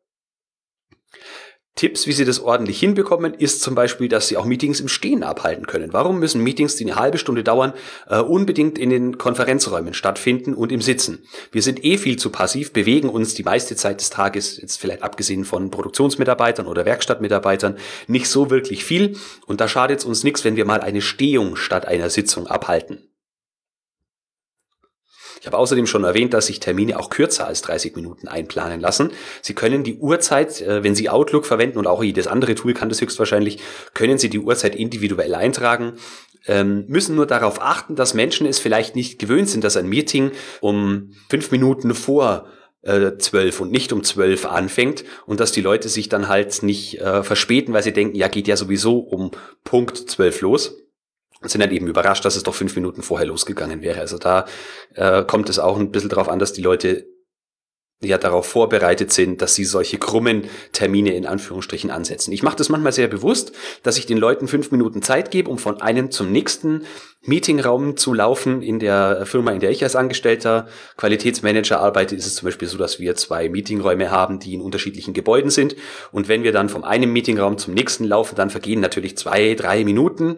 Tipps, 1.75 2.05
wie 2.05 2.11
Sie 2.11 2.23
das 2.23 2.39
ordentlich 2.39 2.79
hinbekommen, 2.79 3.33
ist 3.33 3.61
zum 3.61 3.73
Beispiel, 3.73 4.07
dass 4.07 4.27
Sie 4.27 4.37
auch 4.37 4.45
Meetings 4.45 4.79
im 4.79 4.87
Stehen 4.87 5.23
abhalten 5.23 5.65
können. 5.65 5.91
Warum 5.91 6.19
müssen 6.19 6.43
Meetings, 6.43 6.75
die 6.75 6.85
eine 6.85 6.97
halbe 6.97 7.17
Stunde 7.17 7.43
dauern, 7.43 7.73
äh, 8.07 8.19
unbedingt 8.19 8.77
in 8.77 8.91
den 8.91 9.17
Konferenzräumen 9.17 9.95
stattfinden 9.95 10.53
und 10.53 10.71
im 10.71 10.81
Sitzen? 10.81 11.25
Wir 11.51 11.63
sind 11.63 11.83
eh 11.83 11.97
viel 11.97 12.17
zu 12.17 12.29
passiv, 12.29 12.73
bewegen 12.73 13.09
uns 13.09 13.33
die 13.33 13.43
meiste 13.43 13.75
Zeit 13.75 14.01
des 14.01 14.11
Tages, 14.11 14.61
jetzt 14.61 14.77
vielleicht 14.77 15.01
abgesehen 15.01 15.45
von 15.45 15.71
Produktionsmitarbeitern 15.71 16.67
oder 16.67 16.85
Werkstattmitarbeitern, 16.85 17.77
nicht 18.07 18.27
so 18.27 18.51
wirklich 18.51 18.85
viel. 18.85 19.17
Und 19.47 19.59
da 19.59 19.67
schadet 19.67 19.99
es 19.99 20.05
uns 20.05 20.23
nichts, 20.23 20.43
wenn 20.43 20.55
wir 20.55 20.65
mal 20.65 20.81
eine 20.81 21.01
Stehung 21.01 21.55
statt 21.55 21.87
einer 21.87 22.11
Sitzung 22.11 22.45
abhalten. 22.45 23.12
Ich 25.41 25.47
habe 25.47 25.57
außerdem 25.57 25.87
schon 25.87 26.03
erwähnt, 26.03 26.33
dass 26.33 26.47
sich 26.47 26.59
Termine 26.59 26.99
auch 26.99 27.09
kürzer 27.09 27.47
als 27.47 27.61
30 27.61 27.95
Minuten 27.95 28.27
einplanen 28.27 28.79
lassen. 28.79 29.11
Sie 29.41 29.53
können 29.53 29.83
die 29.83 29.97
Uhrzeit, 29.97 30.61
äh, 30.61 30.83
wenn 30.83 30.95
Sie 30.95 31.09
Outlook 31.09 31.45
verwenden 31.45 31.77
und 31.77 31.87
auch 31.87 32.03
jedes 32.03 32.27
andere 32.27 32.55
Tool 32.55 32.73
kann 32.73 32.89
das 32.89 33.01
höchstwahrscheinlich, 33.01 33.59
können 33.93 34.17
Sie 34.17 34.29
die 34.29 34.39
Uhrzeit 34.39 34.75
individuell 34.75 35.35
eintragen 35.35 35.93
ähm, 36.45 36.85
müssen 36.87 37.15
nur 37.15 37.25
darauf 37.25 37.61
achten, 37.61 37.95
dass 37.95 38.13
Menschen 38.13 38.45
es 38.47 38.59
vielleicht 38.59 38.95
nicht 38.95 39.19
gewöhnt 39.19 39.49
sind, 39.49 39.63
dass 39.63 39.77
ein 39.77 39.87
Meeting 39.87 40.31
um 40.61 41.11
fünf 41.29 41.51
Minuten 41.51 41.93
vor 41.93 42.47
äh, 42.81 43.17
zwölf 43.17 43.61
und 43.61 43.71
nicht 43.71 43.93
um 43.93 44.03
zwölf 44.03 44.45
anfängt 44.45 45.05
und 45.25 45.39
dass 45.39 45.53
die 45.53 45.61
Leute 45.61 45.87
sich 45.87 46.09
dann 46.09 46.27
halt 46.27 46.63
nicht 46.63 46.99
äh, 46.99 47.23
verspäten, 47.23 47.73
weil 47.73 47.83
sie 47.83 47.93
denken, 47.93 48.15
ja, 48.15 48.27
geht 48.27 48.47
ja 48.47 48.57
sowieso 48.57 48.99
um 48.99 49.31
Punkt 49.63 49.97
zwölf 49.97 50.41
los 50.41 50.82
sind 51.51 51.61
dann 51.61 51.71
eben 51.71 51.87
überrascht, 51.87 52.25
dass 52.25 52.35
es 52.35 52.43
doch 52.43 52.55
fünf 52.55 52.75
Minuten 52.75 53.01
vorher 53.01 53.27
losgegangen 53.27 53.81
wäre. 53.81 53.99
Also 53.99 54.17
da 54.17 54.45
äh, 54.95 55.23
kommt 55.23 55.49
es 55.49 55.59
auch 55.59 55.77
ein 55.77 55.91
bisschen 55.91 56.09
darauf 56.09 56.29
an, 56.29 56.39
dass 56.39 56.53
die 56.53 56.61
Leute 56.61 57.05
ja 58.07 58.17
darauf 58.17 58.45
vorbereitet 58.45 59.11
sind, 59.11 59.41
dass 59.41 59.55
sie 59.55 59.65
solche 59.65 59.97
krummen 59.97 60.43
Termine 60.71 61.15
in 61.15 61.25
Anführungsstrichen 61.25 61.91
ansetzen. 61.91 62.31
Ich 62.31 62.43
mache 62.43 62.55
das 62.55 62.69
manchmal 62.69 62.91
sehr 62.91 63.07
bewusst, 63.07 63.53
dass 63.83 63.97
ich 63.97 64.05
den 64.05 64.17
Leuten 64.17 64.47
fünf 64.47 64.71
Minuten 64.71 65.01
Zeit 65.01 65.31
gebe, 65.31 65.49
um 65.49 65.57
von 65.57 65.81
einem 65.81 66.11
zum 66.11 66.31
nächsten 66.31 66.83
Meetingraum 67.21 67.97
zu 67.97 68.13
laufen. 68.13 68.61
In 68.61 68.79
der 68.79 69.25
Firma, 69.25 69.51
in 69.51 69.59
der 69.59 69.71
ich 69.71 69.83
als 69.83 69.95
Angestellter 69.95 70.67
Qualitätsmanager 70.97 71.79
arbeite, 71.79 72.15
ist 72.15 72.25
es 72.25 72.35
zum 72.35 72.47
Beispiel 72.47 72.67
so, 72.67 72.77
dass 72.77 72.99
wir 72.99 73.15
zwei 73.15 73.49
Meetingräume 73.49 74.11
haben, 74.11 74.39
die 74.39 74.53
in 74.53 74.61
unterschiedlichen 74.61 75.13
Gebäuden 75.13 75.49
sind. 75.49 75.75
Und 76.11 76.27
wenn 76.27 76.43
wir 76.43 76.51
dann 76.51 76.69
vom 76.69 76.83
einen 76.83 77.11
Meetingraum 77.11 77.57
zum 77.57 77.73
nächsten 77.73 78.05
laufen, 78.05 78.35
dann 78.35 78.49
vergehen 78.49 78.81
natürlich 78.81 79.17
zwei, 79.17 79.55
drei 79.55 79.83
Minuten 79.83 80.37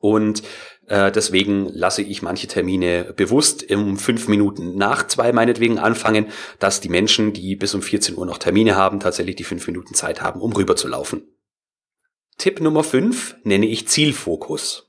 und 0.00 0.42
äh, 0.88 1.10
deswegen 1.10 1.68
lasse 1.72 2.02
ich 2.02 2.22
manche 2.22 2.46
Termine 2.46 3.12
bewusst 3.16 3.70
um 3.70 3.96
fünf 3.96 4.28
Minuten 4.28 4.76
nach 4.76 5.06
zwei 5.06 5.32
meinetwegen 5.32 5.78
anfangen, 5.78 6.28
dass 6.58 6.80
die 6.80 6.88
Menschen, 6.88 7.32
die 7.32 7.56
bis 7.56 7.74
um 7.74 7.82
14 7.82 8.16
Uhr 8.16 8.26
noch 8.26 8.38
Termine 8.38 8.76
haben, 8.76 9.00
tatsächlich 9.00 9.36
die 9.36 9.44
fünf 9.44 9.66
Minuten 9.66 9.94
Zeit 9.94 10.22
haben, 10.22 10.40
um 10.40 10.52
rüber 10.52 10.76
zu 10.76 10.88
laufen. 10.88 11.22
Tipp 12.38 12.60
Nummer 12.60 12.84
fünf 12.84 13.36
nenne 13.44 13.66
ich 13.66 13.88
Zielfokus. 13.88 14.85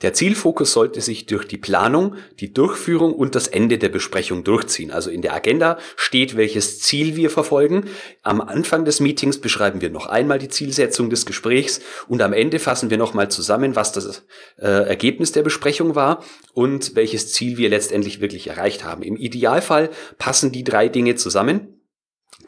Der 0.00 0.14
Zielfokus 0.14 0.72
sollte 0.72 1.00
sich 1.00 1.26
durch 1.26 1.44
die 1.44 1.56
Planung, 1.56 2.14
die 2.38 2.52
Durchführung 2.52 3.12
und 3.12 3.34
das 3.34 3.48
Ende 3.48 3.78
der 3.78 3.88
Besprechung 3.88 4.44
durchziehen. 4.44 4.92
Also 4.92 5.10
in 5.10 5.22
der 5.22 5.34
Agenda 5.34 5.76
steht, 5.96 6.36
welches 6.36 6.78
Ziel 6.78 7.16
wir 7.16 7.30
verfolgen. 7.30 7.86
Am 8.22 8.40
Anfang 8.40 8.84
des 8.84 9.00
Meetings 9.00 9.40
beschreiben 9.40 9.80
wir 9.80 9.90
noch 9.90 10.06
einmal 10.06 10.38
die 10.38 10.48
Zielsetzung 10.48 11.10
des 11.10 11.26
Gesprächs 11.26 11.80
und 12.06 12.22
am 12.22 12.32
Ende 12.32 12.60
fassen 12.60 12.90
wir 12.90 12.98
nochmal 12.98 13.28
zusammen, 13.28 13.74
was 13.74 13.90
das 13.90 14.24
äh, 14.58 14.66
Ergebnis 14.66 15.32
der 15.32 15.42
Besprechung 15.42 15.96
war 15.96 16.22
und 16.54 16.94
welches 16.94 17.32
Ziel 17.32 17.56
wir 17.56 17.68
letztendlich 17.68 18.20
wirklich 18.20 18.46
erreicht 18.46 18.84
haben. 18.84 19.02
Im 19.02 19.16
Idealfall 19.16 19.90
passen 20.16 20.52
die 20.52 20.62
drei 20.62 20.88
Dinge 20.88 21.16
zusammen. 21.16 21.77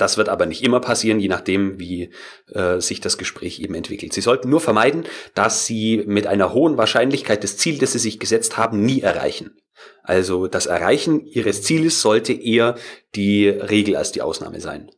Das 0.00 0.16
wird 0.16 0.30
aber 0.30 0.46
nicht 0.46 0.64
immer 0.64 0.80
passieren, 0.80 1.20
je 1.20 1.28
nachdem, 1.28 1.78
wie 1.78 2.10
äh, 2.52 2.80
sich 2.80 3.02
das 3.02 3.18
Gespräch 3.18 3.60
eben 3.60 3.74
entwickelt. 3.74 4.14
Sie 4.14 4.22
sollten 4.22 4.48
nur 4.48 4.62
vermeiden, 4.62 5.04
dass 5.34 5.66
Sie 5.66 6.04
mit 6.06 6.26
einer 6.26 6.54
hohen 6.54 6.78
Wahrscheinlichkeit 6.78 7.44
das 7.44 7.58
Ziel, 7.58 7.76
das 7.76 7.92
Sie 7.92 7.98
sich 7.98 8.18
gesetzt 8.18 8.56
haben, 8.56 8.82
nie 8.82 9.02
erreichen. 9.02 9.60
Also 10.02 10.46
das 10.46 10.64
Erreichen 10.64 11.26
Ihres 11.26 11.60
Zieles 11.62 12.00
sollte 12.00 12.32
eher 12.32 12.76
die 13.14 13.46
Regel 13.46 13.94
als 13.94 14.10
die 14.10 14.22
Ausnahme 14.22 14.62
sein. 14.62 14.90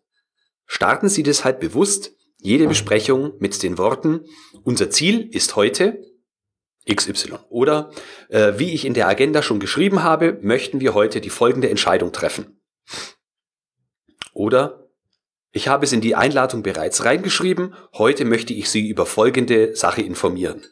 Starten 0.66 1.08
Sie 1.08 1.24
deshalb 1.24 1.58
bewusst 1.58 2.12
jede 2.38 2.68
Besprechung 2.68 3.32
mit 3.40 3.60
den 3.64 3.78
Worten, 3.78 4.20
unser 4.62 4.88
Ziel 4.90 5.28
ist 5.32 5.56
heute 5.56 6.00
XY. 6.88 7.38
Oder 7.48 7.90
äh, 8.28 8.52
wie 8.56 8.72
ich 8.72 8.84
in 8.84 8.94
der 8.94 9.08
Agenda 9.08 9.42
schon 9.42 9.58
geschrieben 9.58 10.04
habe, 10.04 10.38
möchten 10.42 10.80
wir 10.80 10.94
heute 10.94 11.20
die 11.20 11.30
folgende 11.30 11.70
Entscheidung 11.70 12.12
treffen. 12.12 12.60
Oder 14.32 14.81
ich 15.52 15.68
habe 15.68 15.84
es 15.84 15.92
in 15.92 16.00
die 16.00 16.16
Einladung 16.16 16.62
bereits 16.62 17.04
reingeschrieben. 17.04 17.74
Heute 17.92 18.24
möchte 18.24 18.54
ich 18.54 18.70
Sie 18.70 18.88
über 18.88 19.04
folgende 19.06 19.76
Sache 19.76 20.00
informieren. 20.00 20.62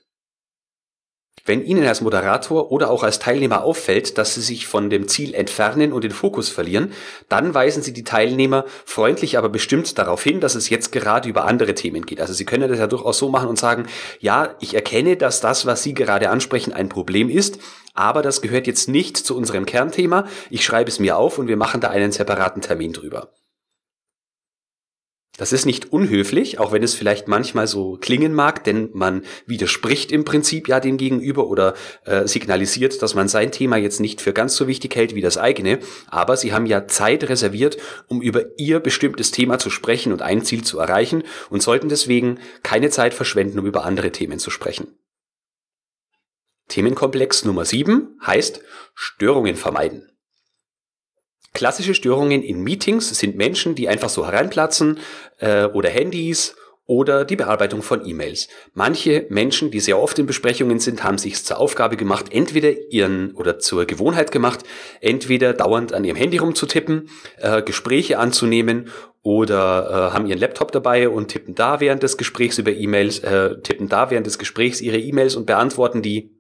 Wenn 1.45 1.65
Ihnen 1.65 1.87
als 1.87 2.01
Moderator 2.01 2.71
oder 2.71 2.91
auch 2.91 3.03
als 3.03 3.19
Teilnehmer 3.19 3.65
auffällt, 3.65 4.19
dass 4.19 4.35
Sie 4.35 4.41
sich 4.41 4.67
von 4.67 4.91
dem 4.91 5.09
Ziel 5.09 5.35
entfernen 5.35 5.93
und 5.93 6.05
den 6.05 6.11
Fokus 6.11 6.49
verlieren, 6.49 6.93
dann 7.29 7.55
weisen 7.55 7.83
Sie 7.83 7.93
die 7.93 8.05
Teilnehmer 8.05 8.65
freundlich, 8.85 9.39
aber 9.39 9.49
bestimmt 9.49 9.99
darauf 9.99 10.23
hin, 10.23 10.41
dass 10.41 10.55
es 10.55 10.69
jetzt 10.69 10.93
gerade 10.93 11.29
über 11.29 11.47
andere 11.47 11.75
Themen 11.75 12.05
geht. 12.05 12.21
Also 12.21 12.35
Sie 12.35 12.45
können 12.45 12.69
das 12.69 12.79
ja 12.79 12.87
durchaus 12.87 13.19
so 13.19 13.31
machen 13.31 13.49
und 13.49 13.59
sagen, 13.59 13.87
ja, 14.21 14.55
ich 14.61 14.75
erkenne, 14.75 15.17
dass 15.17 15.41
das, 15.41 15.67
was 15.67 15.83
Sie 15.83 15.95
gerade 15.95 16.31
ansprechen, 16.31 16.73
ein 16.73 16.89
Problem 16.89 17.31
ist, 17.31 17.59
aber 17.95 18.23
das 18.23 18.43
gehört 18.43 18.67
jetzt 18.67 18.89
nicht 18.89 19.17
zu 19.17 19.37
unserem 19.37 19.67
Kernthema. 19.67 20.27
Ich 20.51 20.65
schreibe 20.65 20.91
es 20.91 21.01
mir 21.01 21.17
auf 21.17 21.39
und 21.39 21.49
wir 21.49 21.57
machen 21.57 21.81
da 21.81 21.89
einen 21.89 22.13
separaten 22.13 22.63
Termin 22.63 22.93
drüber. 22.93 23.33
Das 25.41 25.55
ist 25.55 25.65
nicht 25.65 25.91
unhöflich, 25.91 26.59
auch 26.59 26.71
wenn 26.71 26.83
es 26.83 26.95
vielleicht 26.95 27.27
manchmal 27.27 27.67
so 27.67 27.97
klingen 27.97 28.35
mag, 28.35 28.63
denn 28.63 28.91
man 28.93 29.23
widerspricht 29.47 30.13
im 30.13 30.27
Prinzip 30.27 30.69
ja 30.69 30.81
dem 30.81 30.99
Gegenüber 30.99 31.47
oder 31.47 31.73
äh, 32.05 32.29
signalisiert, 32.29 33.01
dass 33.01 33.15
man 33.15 33.27
sein 33.27 33.51
Thema 33.51 33.79
jetzt 33.79 34.01
nicht 34.01 34.21
für 34.21 34.35
ganz 34.35 34.55
so 34.55 34.69
wichtig 34.69 34.95
hält 34.95 35.15
wie 35.15 35.23
das 35.23 35.39
eigene. 35.39 35.79
Aber 36.09 36.37
sie 36.37 36.53
haben 36.53 36.67
ja 36.67 36.87
Zeit 36.89 37.27
reserviert, 37.27 37.79
um 38.07 38.21
über 38.21 38.59
ihr 38.59 38.81
bestimmtes 38.81 39.31
Thema 39.31 39.59
zu 39.59 39.71
sprechen 39.71 40.13
und 40.13 40.21
ein 40.21 40.45
Ziel 40.45 40.63
zu 40.63 40.79
erreichen 40.79 41.23
und 41.49 41.63
sollten 41.63 41.89
deswegen 41.89 42.39
keine 42.63 42.91
Zeit 42.91 43.15
verschwenden, 43.15 43.61
um 43.61 43.65
über 43.65 43.87
andere 43.87 44.13
Themen 44.13 44.39
zu 44.39 44.51
sprechen. 44.51 44.89
Themenkomplex 46.69 47.47
Nummer 47.47 47.65
7 47.65 48.19
heißt 48.27 48.61
Störungen 48.95 49.57
vermeiden. 49.57 50.07
Klassische 51.53 51.95
Störungen 51.95 52.43
in 52.43 52.63
Meetings 52.63 53.09
sind 53.19 53.37
Menschen, 53.37 53.75
die 53.75 53.89
einfach 53.89 54.09
so 54.09 54.27
hereinplatzen 54.27 54.99
äh, 55.39 55.65
oder 55.65 55.89
Handys 55.91 56.55
oder 56.91 57.25
die 57.25 57.37
Bearbeitung 57.37 57.83
von 57.83 58.05
E-Mails. 58.05 58.49
Manche 58.75 59.25
Menschen, 59.29 59.71
die 59.71 59.79
sehr 59.79 59.97
oft 59.97 60.19
in 60.19 60.27
Besprechungen 60.27 60.81
sind, 60.81 61.05
haben 61.05 61.19
sich 61.19 61.45
zur 61.45 61.59
Aufgabe 61.59 61.97
gemacht, 61.97 62.27
entweder 62.33 62.73
ihren 62.91 63.33
oder 63.37 63.61
zur 63.61 63.85
Gewohnheit 63.85 64.33
gemacht, 64.33 64.65
entweder 65.01 65.53
dauernd 65.53 65.93
an 65.93 66.03
ihrem 66.03 66.17
Handy 66.17 66.39
rumzutippen, 66.39 67.09
äh, 67.39 67.63
Gespräche 67.63 68.19
anzunehmen 68.19 68.89
oder 69.23 70.11
äh, 70.11 70.15
haben 70.15 70.27
ihren 70.27 70.41
Laptop 70.41 70.73
dabei 70.73 71.09
und 71.09 71.29
tippen 71.29 71.55
da 71.55 71.79
während 71.79 72.03
des 72.03 72.17
Gesprächs 72.17 72.59
über 72.59 72.73
E-Mails, 72.73 73.21
äh, 73.21 73.61
tippen 73.61 73.89
da 73.89 74.11
während 74.11 74.27
des 74.27 74.41
Gesprächs 74.41 74.81
ihre 74.81 74.99
E-Mails 74.99 75.37
und 75.37 75.47
beantworten 75.47 76.03
die 76.03 76.40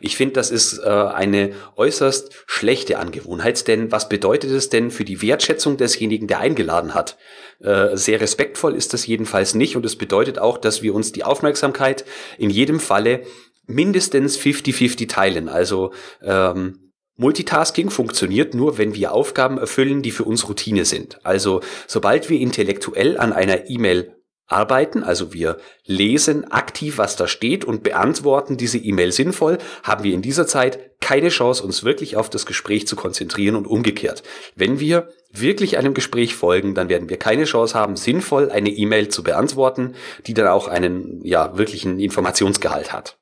ich 0.00 0.16
finde, 0.16 0.34
das 0.34 0.50
ist 0.50 0.78
äh, 0.78 0.88
eine 0.88 1.52
äußerst 1.76 2.32
schlechte 2.46 2.98
Angewohnheit, 2.98 3.66
denn 3.68 3.90
was 3.90 4.08
bedeutet 4.08 4.50
es 4.50 4.68
denn 4.68 4.90
für 4.90 5.04
die 5.04 5.22
Wertschätzung 5.22 5.76
desjenigen, 5.76 6.28
der 6.28 6.40
eingeladen 6.40 6.94
hat? 6.94 7.16
Äh, 7.60 7.96
sehr 7.96 8.20
respektvoll 8.20 8.74
ist 8.74 8.92
das 8.92 9.06
jedenfalls 9.06 9.54
nicht 9.54 9.76
und 9.76 9.84
es 9.84 9.96
bedeutet 9.96 10.38
auch, 10.38 10.58
dass 10.58 10.82
wir 10.82 10.94
uns 10.94 11.12
die 11.12 11.24
Aufmerksamkeit 11.24 12.04
in 12.38 12.50
jedem 12.50 12.80
Falle 12.80 13.22
mindestens 13.66 14.38
50-50 14.38 15.08
teilen. 15.08 15.48
Also 15.48 15.92
ähm, 16.22 16.92
Multitasking 17.16 17.90
funktioniert 17.90 18.54
nur, 18.54 18.78
wenn 18.78 18.94
wir 18.94 19.12
Aufgaben 19.12 19.58
erfüllen, 19.58 20.02
die 20.02 20.10
für 20.10 20.24
uns 20.24 20.48
Routine 20.48 20.84
sind. 20.84 21.24
Also 21.24 21.62
sobald 21.86 22.28
wir 22.28 22.38
intellektuell 22.38 23.18
an 23.18 23.32
einer 23.32 23.70
E-Mail 23.70 24.14
arbeiten, 24.46 25.02
also 25.02 25.32
wir 25.32 25.58
lesen 25.84 26.50
aktiv, 26.50 26.98
was 26.98 27.16
da 27.16 27.26
steht 27.26 27.64
und 27.64 27.82
beantworten 27.82 28.56
diese 28.56 28.78
E-Mail 28.78 29.12
sinnvoll, 29.12 29.58
haben 29.82 30.04
wir 30.04 30.14
in 30.14 30.22
dieser 30.22 30.46
Zeit 30.46 31.00
keine 31.00 31.28
Chance, 31.28 31.62
uns 31.62 31.84
wirklich 31.84 32.16
auf 32.16 32.30
das 32.30 32.46
Gespräch 32.46 32.86
zu 32.86 32.96
konzentrieren 32.96 33.56
und 33.56 33.66
umgekehrt. 33.66 34.22
Wenn 34.54 34.80
wir 34.80 35.08
wirklich 35.32 35.78
einem 35.78 35.94
Gespräch 35.94 36.34
folgen, 36.34 36.74
dann 36.74 36.88
werden 36.88 37.08
wir 37.08 37.18
keine 37.18 37.44
Chance 37.44 37.74
haben, 37.74 37.96
sinnvoll 37.96 38.50
eine 38.50 38.70
E-Mail 38.70 39.08
zu 39.08 39.22
beantworten, 39.22 39.94
die 40.26 40.34
dann 40.34 40.48
auch 40.48 40.68
einen 40.68 41.20
ja 41.24 41.58
wirklichen 41.58 41.98
Informationsgehalt 41.98 42.92
hat. 42.92 43.18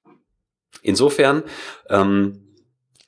Insofern 0.83 1.43
ähm, 1.89 2.44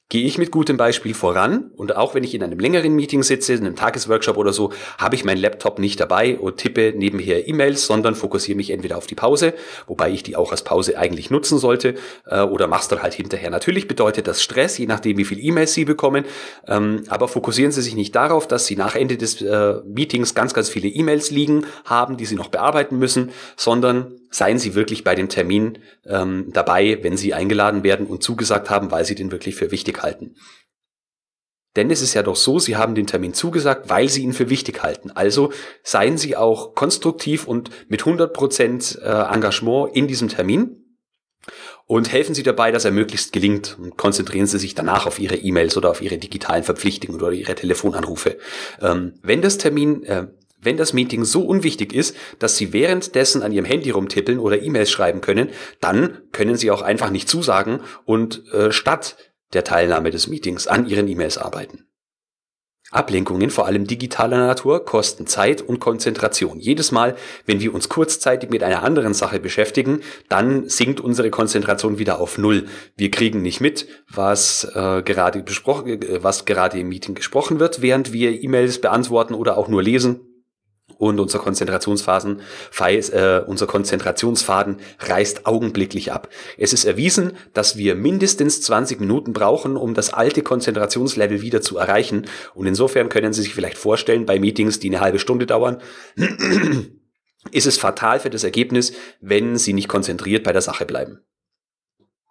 gehe 0.09 0.25
ich 0.25 0.39
mit 0.39 0.53
gutem 0.53 0.77
Beispiel 0.77 1.15
voran 1.15 1.73
und 1.77 1.97
auch 1.97 2.15
wenn 2.15 2.23
ich 2.23 2.35
in 2.35 2.43
einem 2.43 2.61
längeren 2.61 2.95
Meeting 2.95 3.25
sitze, 3.25 3.55
in 3.55 3.67
einem 3.67 3.75
Tagesworkshop 3.75 4.37
oder 4.37 4.53
so, 4.53 4.73
habe 4.99 5.17
ich 5.17 5.25
meinen 5.25 5.41
Laptop 5.41 5.81
nicht 5.81 5.99
dabei 5.99 6.39
und 6.39 6.59
tippe 6.59 6.93
nebenher 6.97 7.49
E-Mails, 7.49 7.87
sondern 7.87 8.15
fokussiere 8.15 8.57
mich 8.57 8.71
entweder 8.71 8.99
auf 8.99 9.09
die 9.09 9.17
Pause, 9.17 9.53
wobei 9.89 10.11
ich 10.11 10.23
die 10.23 10.37
auch 10.37 10.53
als 10.53 10.63
Pause 10.63 10.97
eigentlich 10.97 11.31
nutzen 11.31 11.59
sollte, 11.59 11.97
äh, 12.27 12.43
oder 12.43 12.69
mach's 12.69 12.87
dann 12.87 13.03
halt 13.03 13.15
hinterher. 13.15 13.51
Natürlich 13.51 13.89
bedeutet 13.89 14.29
das 14.29 14.43
Stress, 14.43 14.79
je 14.79 14.87
nachdem 14.87 15.19
wie 15.19 15.25
viel 15.25 15.45
E-Mails 15.45 15.75
Sie 15.75 15.85
bekommen, 15.85 16.25
ähm, 16.69 17.03
aber 17.09 17.27
fokussieren 17.27 17.73
Sie 17.73 17.83
sich 17.83 17.97
nicht 17.97 18.15
darauf, 18.15 18.47
dass 18.47 18.67
Sie 18.67 18.77
nach 18.77 18.95
Ende 18.95 19.17
des 19.17 19.43
äh, 19.43 19.75
Meetings 19.87 20.37
ganz, 20.37 20.55
ganz 20.55 20.69
viele 20.69 20.89
E-Mails 20.89 21.33
liegen 21.33 21.67
haben, 21.85 22.17
die 22.17 22.27
Sie 22.27 22.37
noch 22.37 22.49
bearbeiten 22.49 22.99
müssen, 22.99 23.31
sondern 23.57 24.13
seien 24.31 24.59
Sie 24.59 24.75
wirklich 24.75 25.03
bei 25.03 25.15
dem 25.15 25.29
Termin 25.29 25.79
ähm, 26.05 26.51
dabei, 26.53 26.99
wenn 27.03 27.17
Sie 27.17 27.35
eingeladen 27.35 27.83
werden 27.83 28.07
und 28.07 28.23
zugesagt 28.23 28.71
haben, 28.71 28.91
weil 28.91 29.05
Sie 29.05 29.15
den 29.15 29.33
wirklich 29.33 29.55
für 29.55 29.71
wichtig 29.71 29.96
halten. 30.03 30.37
Denn 31.77 31.91
es 31.91 32.01
ist 32.01 32.15
ja 32.15 32.23
doch 32.23 32.37
so, 32.37 32.59
Sie 32.59 32.77
haben 32.77 32.95
den 32.95 33.07
Termin 33.07 33.35
zugesagt, 33.35 33.91
weil 33.91 34.09
Sie 34.09 34.23
ihn 34.23 34.33
für 34.33 34.49
wichtig 34.49 34.83
halten. 34.83 35.11
Also 35.11 35.53
seien 35.83 36.17
Sie 36.17 36.35
auch 36.35 36.75
konstruktiv 36.75 37.47
und 37.47 37.71
mit 37.89 38.01
100 38.01 38.33
Prozent, 38.33 38.99
äh, 39.03 39.09
Engagement 39.09 39.95
in 39.95 40.09
diesem 40.09 40.29
Termin 40.29 40.83
und 41.85 42.11
helfen 42.11 42.35
Sie 42.35 42.43
dabei, 42.43 42.73
dass 42.73 42.87
er 42.87 42.91
möglichst 42.91 43.33
gelingt 43.33 43.77
und 43.79 43.97
konzentrieren 43.99 44.47
Sie 44.47 44.59
sich 44.59 44.75
danach 44.75 45.07
auf 45.07 45.19
Ihre 45.19 45.37
E-Mails 45.37 45.77
oder 45.77 45.91
auf 45.91 46.01
Ihre 46.01 46.17
digitalen 46.17 46.65
Verpflichtungen 46.65 47.21
oder 47.21 47.33
Ihre 47.33 47.55
Telefonanrufe. 47.55 48.39
Ähm, 48.81 49.15
wenn 49.23 49.43
das 49.43 49.59
Termin 49.59 50.03
äh, 50.05 50.29
wenn 50.59 50.79
das 50.79 50.95
Meeting 50.95 51.25
so 51.25 51.43
unwichtig 51.43 51.93
ist, 51.93 52.17
dass 52.39 52.57
Sie 52.57 52.73
währenddessen 52.73 53.43
an 53.43 53.53
Ihrem 53.53 53.67
Handy 53.67 53.91
rumtippeln 53.91 54.39
oder 54.39 54.61
E-Mails 54.61 54.91
schreiben 54.91 55.21
können, 55.21 55.51
dann 55.81 56.23
können 56.33 56.57
Sie 56.57 56.71
auch 56.71 56.83
einfach 56.83 57.11
nicht 57.11 57.29
zusagen 57.29 57.81
und 58.05 58.51
äh, 58.53 58.73
statt 58.73 59.17
der 59.53 59.65
Teilnahme 59.65 60.11
des 60.11 60.27
Meetings 60.27 60.67
an 60.67 60.87
Ihren 60.87 61.09
E-Mails 61.09 61.39
arbeiten. 61.39 61.87
Ablenkungen, 62.93 63.51
vor 63.51 63.67
allem 63.67 63.87
digitaler 63.87 64.47
Natur, 64.47 64.85
kosten 64.85 65.27
Zeit 65.27 65.61
und 65.61 65.81
Konzentration. 65.81 66.61
Jedes 66.61 66.93
Mal, 66.93 67.17
wenn 67.45 67.61
wir 67.61 67.75
uns 67.75 67.89
kurzzeitig 67.89 68.49
mit 68.51 68.63
einer 68.63 68.85
anderen 68.85 69.13
Sache 69.13 69.41
beschäftigen, 69.41 70.03
dann 70.29 70.69
sinkt 70.69 71.01
unsere 71.01 71.31
Konzentration 71.31 71.99
wieder 71.99 72.21
auf 72.21 72.39
Null. 72.39 72.67
Wir 72.97 73.11
kriegen 73.11 73.43
nicht 73.43 73.61
mit, 73.61 73.89
was 74.09 74.65
äh, 74.75 75.03
gerade 75.03 75.43
besprochen, 75.43 76.01
äh, 76.01 76.23
was 76.23 76.45
gerade 76.45 76.79
im 76.79 76.89
Meeting 76.89 77.17
gesprochen 77.17 77.59
wird, 77.59 77.83
während 77.83 78.13
wir 78.13 78.43
E-Mails 78.43 78.81
beantworten 78.81 79.35
oder 79.35 79.59
auch 79.59 79.67
nur 79.67 79.83
lesen 79.83 80.36
und 80.99 81.21
unser 81.21 81.39
Konzentrationsphasen, 81.39 82.41
äh, 82.81 83.41
unser 83.47 83.67
Konzentrationsfaden 83.67 84.79
reißt 85.01 85.47
augenblicklich 85.47 86.13
ab. 86.13 86.29
Es 86.57 86.73
ist 86.73 86.85
erwiesen, 86.85 87.33
dass 87.53 87.77
wir 87.77 87.95
mindestens 87.95 88.63
20 88.63 89.01
Minuten 89.01 89.33
brauchen, 89.33 89.77
um 89.77 89.95
das 89.95 90.13
alte 90.13 90.43
Konzentrationslevel 90.43 91.43
wieder 91.43 91.61
zu 91.61 91.77
erreichen. 91.77 92.27
Und 92.55 92.67
insofern 92.67 93.09
können 93.09 93.33
Sie 93.33 93.43
sich 93.43 93.55
vielleicht 93.55 93.79
vorstellen, 93.79 94.27
bei 94.27 94.39
Meetings, 94.39 94.81
die 94.81 94.89
eine 94.89 95.01
halbe 95.01 95.19
Stunde 95.19 95.47
dauern, 95.47 95.79
ist 97.53 97.67
es 97.67 97.79
fatal 97.79 98.21
für 98.21 98.31
das 98.31 98.45
Ergebnis, 98.45 98.93
wenn 99.21 99.57
Sie 99.57 99.73
nicht 99.73 99.89
konzentriert 99.89 100.45
bei 100.45 100.53
der 100.53 100.63
Sache 100.63 100.87
bleiben. 100.87 101.21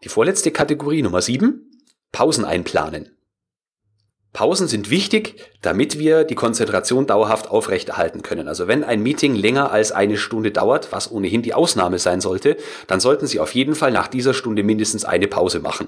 Die 0.04 0.10
vorletzte 0.10 0.52
Kategorie 0.52 1.02
Nummer 1.02 1.22
7, 1.22 1.72
Pausen 2.12 2.46
einplanen. 2.46 3.15
Pausen 4.36 4.68
sind 4.68 4.90
wichtig, 4.90 5.38
damit 5.62 5.98
wir 5.98 6.26
die 6.26 6.36
Konzentration 6.36 7.08
dauerhaft 7.08 7.50
aufrechterhalten 7.50 8.22
können. 8.22 8.50
Also 8.50 8.68
wenn 8.68 8.84
ein 8.84 9.02
Meeting 9.02 9.34
länger 9.34 9.72
als 9.72 9.94
eine 9.94 10.18
Stunde 10.18 10.52
dauert, 10.52 10.92
was 10.92 11.10
ohnehin 11.10 11.42
die 11.42 11.54
Ausnahme 11.54 12.00
sein 12.00 12.20
sollte, 12.20 12.58
dann 12.88 13.00
sollten 13.00 13.28
Sie 13.28 13.40
auf 13.40 13.56
jeden 13.56 13.76
Fall 13.76 13.92
nach 13.92 14.10
dieser 14.10 14.34
Stunde 14.34 14.64
mindestens 14.64 15.06
eine 15.06 15.30
Pause 15.30 15.62
machen. 15.62 15.88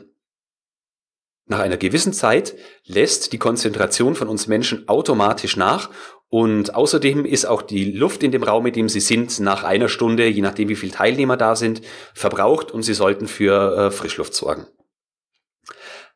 Nach 1.48 1.60
einer 1.60 1.76
gewissen 1.76 2.14
Zeit 2.14 2.56
lässt 2.86 3.34
die 3.34 3.38
Konzentration 3.38 4.16
von 4.16 4.30
uns 4.30 4.48
Menschen 4.48 4.88
automatisch 4.88 5.58
nach 5.58 5.90
und 6.30 6.74
außerdem 6.74 7.26
ist 7.26 7.46
auch 7.46 7.62
die 7.62 7.92
Luft 7.92 8.24
in 8.24 8.32
dem 8.32 8.44
Raum, 8.44 8.66
in 8.66 8.74
dem 8.74 8.88
Sie 8.88 9.02
sind, 9.02 9.42
nach 9.42 9.66
einer 9.66 9.90
Stunde, 9.90 10.26
je 10.26 10.42
nachdem 10.42 10.70
wie 10.70 10.76
viele 10.76 10.94
Teilnehmer 10.94 11.36
da 11.36 11.58
sind, 11.58 11.82
verbraucht 12.14 12.72
und 12.72 12.84
Sie 12.84 12.94
sollten 12.94 13.28
für 13.28 13.78
äh, 13.78 13.92
Frischluft 13.92 14.34
sorgen. 14.34 14.68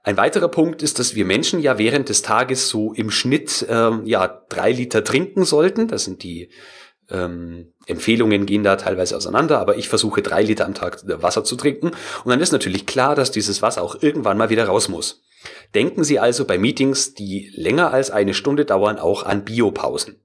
Ein 0.04 0.18
weiterer 0.18 0.48
Punkt 0.48 0.82
ist, 0.82 0.98
dass 0.98 1.14
wir 1.14 1.26
Menschen 1.26 1.60
ja 1.60 1.78
während 1.78 2.10
des 2.10 2.24
Tages 2.24 2.70
so 2.70 2.94
im 2.94 3.12
Schnitt 3.12 3.66
ähm, 3.70 4.02
ja 4.06 4.42
drei 4.50 4.72
Liter 4.72 5.04
trinken 5.04 5.46
sollten. 5.46 5.88
Das 5.88 6.06
sind 6.06 6.24
die 6.24 6.50
ähm, 7.12 7.74
Empfehlungen 7.86 8.46
gehen 8.46 8.64
da 8.64 8.78
teilweise 8.78 9.16
auseinander, 9.16 9.60
aber 9.60 9.78
ich 9.78 9.90
versuche 9.90 10.22
drei 10.22 10.44
Liter 10.44 10.66
am 10.66 10.74
Tag 10.74 11.02
Wasser 11.22 11.44
zu 11.44 11.56
trinken. 11.56 11.92
Und 12.24 12.30
dann 12.30 12.40
ist 12.40 12.52
natürlich 12.52 12.86
klar, 12.86 13.16
dass 13.16 13.32
dieses 13.32 13.62
Wasser 13.62 13.84
auch 13.84 14.02
irgendwann 14.02 14.38
mal 14.38 14.50
wieder 14.50 14.66
raus 14.66 14.90
muss. 14.90 15.22
Denken 15.76 16.04
Sie 16.04 16.20
also 16.20 16.46
bei 16.46 16.58
Meetings, 16.58 17.14
die 17.14 17.52
länger 17.54 17.92
als 17.92 18.12
eine 18.12 18.34
Stunde 18.34 18.66
dauern, 18.66 18.98
auch 18.98 19.24
an 19.24 19.44
Biopausen. 19.44 20.20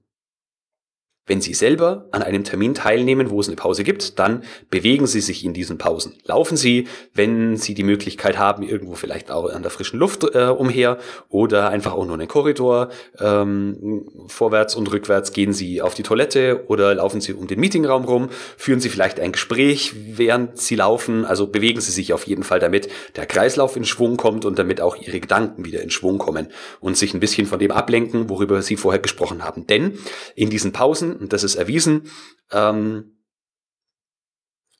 Wenn 1.27 1.41
Sie 1.41 1.53
selber 1.53 2.05
an 2.11 2.23
einem 2.23 2.45
Termin 2.45 2.73
teilnehmen, 2.73 3.29
wo 3.29 3.41
es 3.41 3.47
eine 3.47 3.57
Pause 3.57 3.83
gibt, 3.83 4.17
dann 4.17 4.43
bewegen 4.69 5.07
Sie 5.07 5.19
sich 5.19 5.43
in 5.43 5.53
diesen 5.53 5.77
Pausen. 5.77 6.15
Laufen 6.23 6.55
Sie, 6.55 6.87
wenn 7.13 7.57
Sie 7.57 7.73
die 7.73 7.83
Möglichkeit 7.83 8.37
haben, 8.37 8.63
irgendwo 8.63 8.95
vielleicht 8.95 9.29
auch 9.29 9.51
an 9.51 9.61
der 9.61 9.69
frischen 9.69 9.99
Luft 9.99 10.23
äh, 10.23 10.45
umher 10.45 10.97
oder 11.27 11.69
einfach 11.69 11.93
auch 11.93 12.05
nur 12.05 12.13
einen 12.13 12.29
Korridor. 12.29 12.89
Ähm, 13.19 14.05
vorwärts 14.27 14.75
und 14.75 14.89
rückwärts 14.89 15.33
gehen 15.33 15.51
Sie 15.51 15.81
auf 15.81 15.95
die 15.95 16.03
Toilette 16.03 16.63
oder 16.67 16.95
laufen 16.95 17.19
Sie 17.19 17.33
um 17.33 17.47
den 17.47 17.59
Meetingraum 17.59 18.05
rum. 18.05 18.29
Führen 18.55 18.79
Sie 18.79 18.87
vielleicht 18.87 19.19
ein 19.19 19.33
Gespräch, 19.33 19.93
während 20.15 20.57
Sie 20.57 20.75
laufen. 20.75 21.25
Also 21.25 21.47
bewegen 21.47 21.81
Sie 21.81 21.91
sich 21.91 22.13
auf 22.13 22.25
jeden 22.25 22.43
Fall, 22.43 22.59
damit 22.59 22.87
der 23.17 23.25
Kreislauf 23.25 23.75
in 23.75 23.83
Schwung 23.83 24.15
kommt 24.15 24.45
und 24.45 24.57
damit 24.57 24.79
auch 24.79 24.95
Ihre 24.95 25.19
Gedanken 25.19 25.65
wieder 25.65 25.81
in 25.81 25.89
Schwung 25.89 26.19
kommen 26.19 26.47
und 26.79 26.95
sich 26.95 27.13
ein 27.13 27.19
bisschen 27.19 27.47
von 27.47 27.59
dem 27.59 27.71
ablenken, 27.71 28.29
worüber 28.29 28.61
Sie 28.61 28.77
vorher 28.77 29.01
gesprochen 29.01 29.43
haben. 29.43 29.67
Denn 29.67 29.99
in 30.33 30.49
diesen 30.49 30.71
Pausen 30.71 31.16
und 31.19 31.33
das 31.33 31.43
ist 31.43 31.55
erwiesen, 31.55 32.09
ähm, 32.51 33.17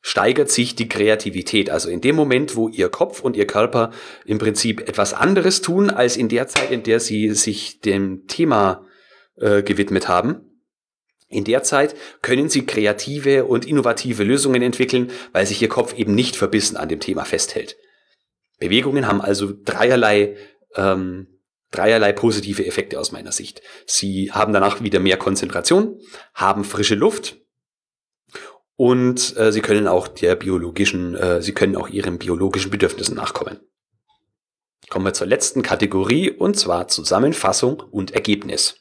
steigert 0.01 0.49
sich 0.49 0.75
die 0.75 0.87
Kreativität. 0.87 1.69
Also 1.69 1.89
in 1.89 2.01
dem 2.01 2.15
Moment, 2.15 2.55
wo 2.55 2.69
ihr 2.69 2.89
Kopf 2.89 3.21
und 3.21 3.35
ihr 3.35 3.47
Körper 3.47 3.91
im 4.25 4.37
Prinzip 4.37 4.87
etwas 4.87 5.13
anderes 5.13 5.61
tun, 5.61 5.89
als 5.89 6.15
in 6.15 6.29
der 6.29 6.47
Zeit, 6.47 6.71
in 6.71 6.83
der 6.83 6.99
sie 6.99 7.33
sich 7.33 7.81
dem 7.81 8.25
Thema 8.27 8.85
äh, 9.35 9.63
gewidmet 9.63 10.07
haben, 10.07 10.47
in 11.29 11.43
der 11.43 11.61
Zeit 11.63 11.93
können 12.21 12.47
sie 12.47 12.65
kreative 12.65 13.45
und 13.45 13.65
innovative 13.65 14.23
Lösungen 14.23 14.61
entwickeln, 14.61 15.11
weil 15.33 15.45
sich 15.45 15.61
ihr 15.61 15.67
Kopf 15.67 15.93
eben 15.97 16.15
nicht 16.15 16.37
verbissen 16.37 16.77
an 16.77 16.87
dem 16.87 17.01
Thema 17.01 17.25
festhält. 17.25 17.75
Bewegungen 18.59 19.07
haben 19.07 19.19
also 19.21 19.51
dreierlei 19.51 20.37
ähm, 20.75 21.27
dreierlei 21.71 22.13
positive 22.13 22.65
Effekte 22.65 22.99
aus 22.99 23.11
meiner 23.11 23.31
Sicht. 23.31 23.61
Sie 23.85 24.31
haben 24.31 24.53
danach 24.53 24.81
wieder 24.81 24.99
mehr 24.99 25.17
Konzentration, 25.17 25.99
haben 26.33 26.63
frische 26.63 26.95
Luft 26.95 27.37
und 28.75 29.35
äh, 29.37 29.51
sie 29.51 29.61
können 29.61 29.87
auch 29.87 30.07
der 30.07 30.35
biologischen, 30.35 31.15
äh, 31.15 31.41
sie 31.41 31.53
können 31.53 31.75
auch 31.75 31.89
ihren 31.89 32.19
biologischen 32.19 32.71
Bedürfnissen 32.71 33.15
nachkommen. 33.15 33.59
Kommen 34.89 35.05
wir 35.05 35.13
zur 35.13 35.27
letzten 35.27 35.63
Kategorie 35.63 36.31
und 36.31 36.57
zwar 36.57 36.87
Zusammenfassung 36.87 37.81
und 37.91 38.11
Ergebnis. 38.11 38.79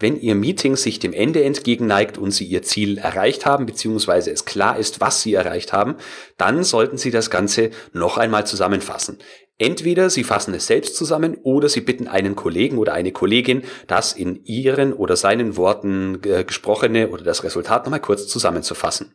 Wenn 0.00 0.18
Ihr 0.18 0.34
Meeting 0.34 0.76
sich 0.76 0.98
dem 0.98 1.12
Ende 1.12 1.44
entgegenneigt 1.44 2.16
und 2.16 2.30
Sie 2.30 2.46
Ihr 2.46 2.62
Ziel 2.62 2.96
erreicht 2.96 3.44
haben, 3.44 3.66
beziehungsweise 3.66 4.30
es 4.30 4.46
klar 4.46 4.78
ist, 4.78 5.00
was 5.00 5.20
Sie 5.20 5.34
erreicht 5.34 5.74
haben, 5.74 5.96
dann 6.38 6.64
sollten 6.64 6.96
Sie 6.96 7.10
das 7.10 7.28
Ganze 7.28 7.70
noch 7.92 8.16
einmal 8.16 8.46
zusammenfassen. 8.46 9.18
Entweder 9.60 10.08
Sie 10.08 10.24
fassen 10.24 10.54
es 10.54 10.66
selbst 10.66 10.96
zusammen 10.96 11.36
oder 11.42 11.68
Sie 11.68 11.82
bitten 11.82 12.08
einen 12.08 12.34
Kollegen 12.34 12.78
oder 12.78 12.94
eine 12.94 13.12
Kollegin, 13.12 13.62
das 13.86 14.14
in 14.14 14.42
Ihren 14.44 14.94
oder 14.94 15.16
seinen 15.16 15.58
Worten 15.58 16.18
äh, 16.24 16.44
gesprochene 16.44 17.10
oder 17.10 17.24
das 17.24 17.44
Resultat 17.44 17.84
nochmal 17.84 18.00
kurz 18.00 18.26
zusammenzufassen. 18.26 19.14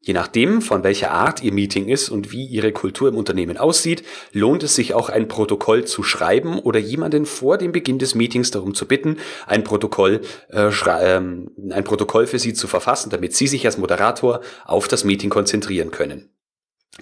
Je 0.00 0.14
nachdem, 0.14 0.62
von 0.62 0.82
welcher 0.82 1.12
Art 1.12 1.44
Ihr 1.44 1.52
Meeting 1.52 1.86
ist 1.86 2.08
und 2.08 2.32
wie 2.32 2.44
Ihre 2.44 2.72
Kultur 2.72 3.08
im 3.08 3.16
Unternehmen 3.16 3.56
aussieht, 3.56 4.02
lohnt 4.32 4.64
es 4.64 4.74
sich 4.74 4.94
auch 4.94 5.10
ein 5.10 5.28
Protokoll 5.28 5.84
zu 5.84 6.02
schreiben 6.02 6.58
oder 6.58 6.80
jemanden 6.80 7.24
vor 7.24 7.56
dem 7.56 7.70
Beginn 7.70 8.00
des 8.00 8.16
Meetings 8.16 8.50
darum 8.50 8.74
zu 8.74 8.88
bitten, 8.88 9.18
ein 9.46 9.62
Protokoll, 9.62 10.22
äh, 10.48 10.72
ähm, 11.00 11.52
ein 11.70 11.84
Protokoll 11.84 12.26
für 12.26 12.40
Sie 12.40 12.52
zu 12.52 12.66
verfassen, 12.66 13.10
damit 13.10 13.36
Sie 13.36 13.46
sich 13.46 13.64
als 13.64 13.78
Moderator 13.78 14.40
auf 14.64 14.88
das 14.88 15.04
Meeting 15.04 15.30
konzentrieren 15.30 15.92
können. 15.92 16.30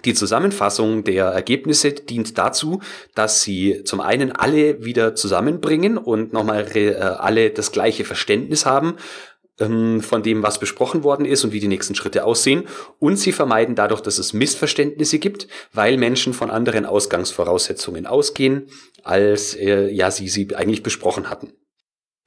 Die 0.05 0.15
Zusammenfassung 0.15 1.03
der 1.03 1.27
Ergebnisse 1.27 1.93
dient 1.93 2.37
dazu, 2.39 2.81
dass 3.15 3.43
sie 3.43 3.83
zum 3.85 4.01
einen 4.01 4.33
alle 4.33 4.85
wieder 4.85 5.15
zusammenbringen 5.15 5.97
und 5.97 6.33
nochmal 6.33 6.69
äh, 6.77 6.95
alle 6.95 7.51
das 7.51 7.73
gleiche 7.73 8.05
Verständnis 8.05 8.67
haben 8.67 8.97
ähm, 9.59 10.01
von 10.01 10.23
dem, 10.23 10.43
was 10.43 10.61
besprochen 10.61 11.05
worden 11.05 11.25
ist 11.25 11.43
und 11.45 11.53
wie 11.53 11.61
die 11.61 11.69
nächsten 11.69 11.95
Schritte 11.95 12.25
aussehen. 12.25 12.65
Und 12.99 13.17
sie 13.17 13.33
vermeiden 13.33 13.75
dadurch, 13.75 14.01
dass 14.01 14.19
es 14.19 14.33
Missverständnisse 14.33 15.19
gibt, 15.19 15.49
weil 15.73 15.97
Menschen 15.97 16.35
von 16.35 16.51
anderen 16.51 16.87
Ausgangsvoraussetzungen 16.87 18.07
ausgehen, 18.07 18.69
als 19.03 19.55
äh, 19.55 19.89
ja 19.89 20.11
sie 20.11 20.29
sie 20.29 20.55
eigentlich 20.55 20.83
besprochen 20.83 21.31
hatten. 21.31 21.53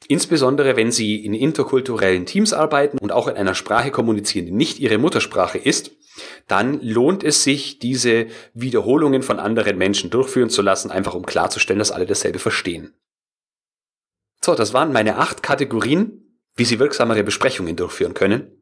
Insbesondere 0.07 0.75
wenn 0.75 0.91
Sie 0.91 1.23
in 1.23 1.33
interkulturellen 1.33 2.25
Teams 2.25 2.53
arbeiten 2.53 2.97
und 2.97 3.11
auch 3.11 3.27
in 3.27 3.35
einer 3.35 3.53
Sprache 3.53 3.91
kommunizieren, 3.91 4.47
die 4.47 4.51
nicht 4.51 4.79
Ihre 4.79 4.97
Muttersprache 4.97 5.59
ist, 5.59 5.91
dann 6.47 6.81
lohnt 6.81 7.23
es 7.23 7.43
sich, 7.43 7.79
diese 7.79 8.27
Wiederholungen 8.53 9.23
von 9.23 9.39
anderen 9.39 9.77
Menschen 9.77 10.09
durchführen 10.09 10.49
zu 10.49 10.61
lassen, 10.61 10.91
einfach 10.91 11.13
um 11.13 11.25
klarzustellen, 11.25 11.79
dass 11.79 11.91
alle 11.91 12.05
dasselbe 12.05 12.39
verstehen. 12.39 12.93
So, 14.43 14.55
das 14.55 14.73
waren 14.73 14.91
meine 14.91 15.17
acht 15.17 15.43
Kategorien, 15.43 16.39
wie 16.55 16.65
Sie 16.65 16.79
wirksamere 16.79 17.23
Besprechungen 17.23 17.75
durchführen 17.75 18.13
können. 18.13 18.57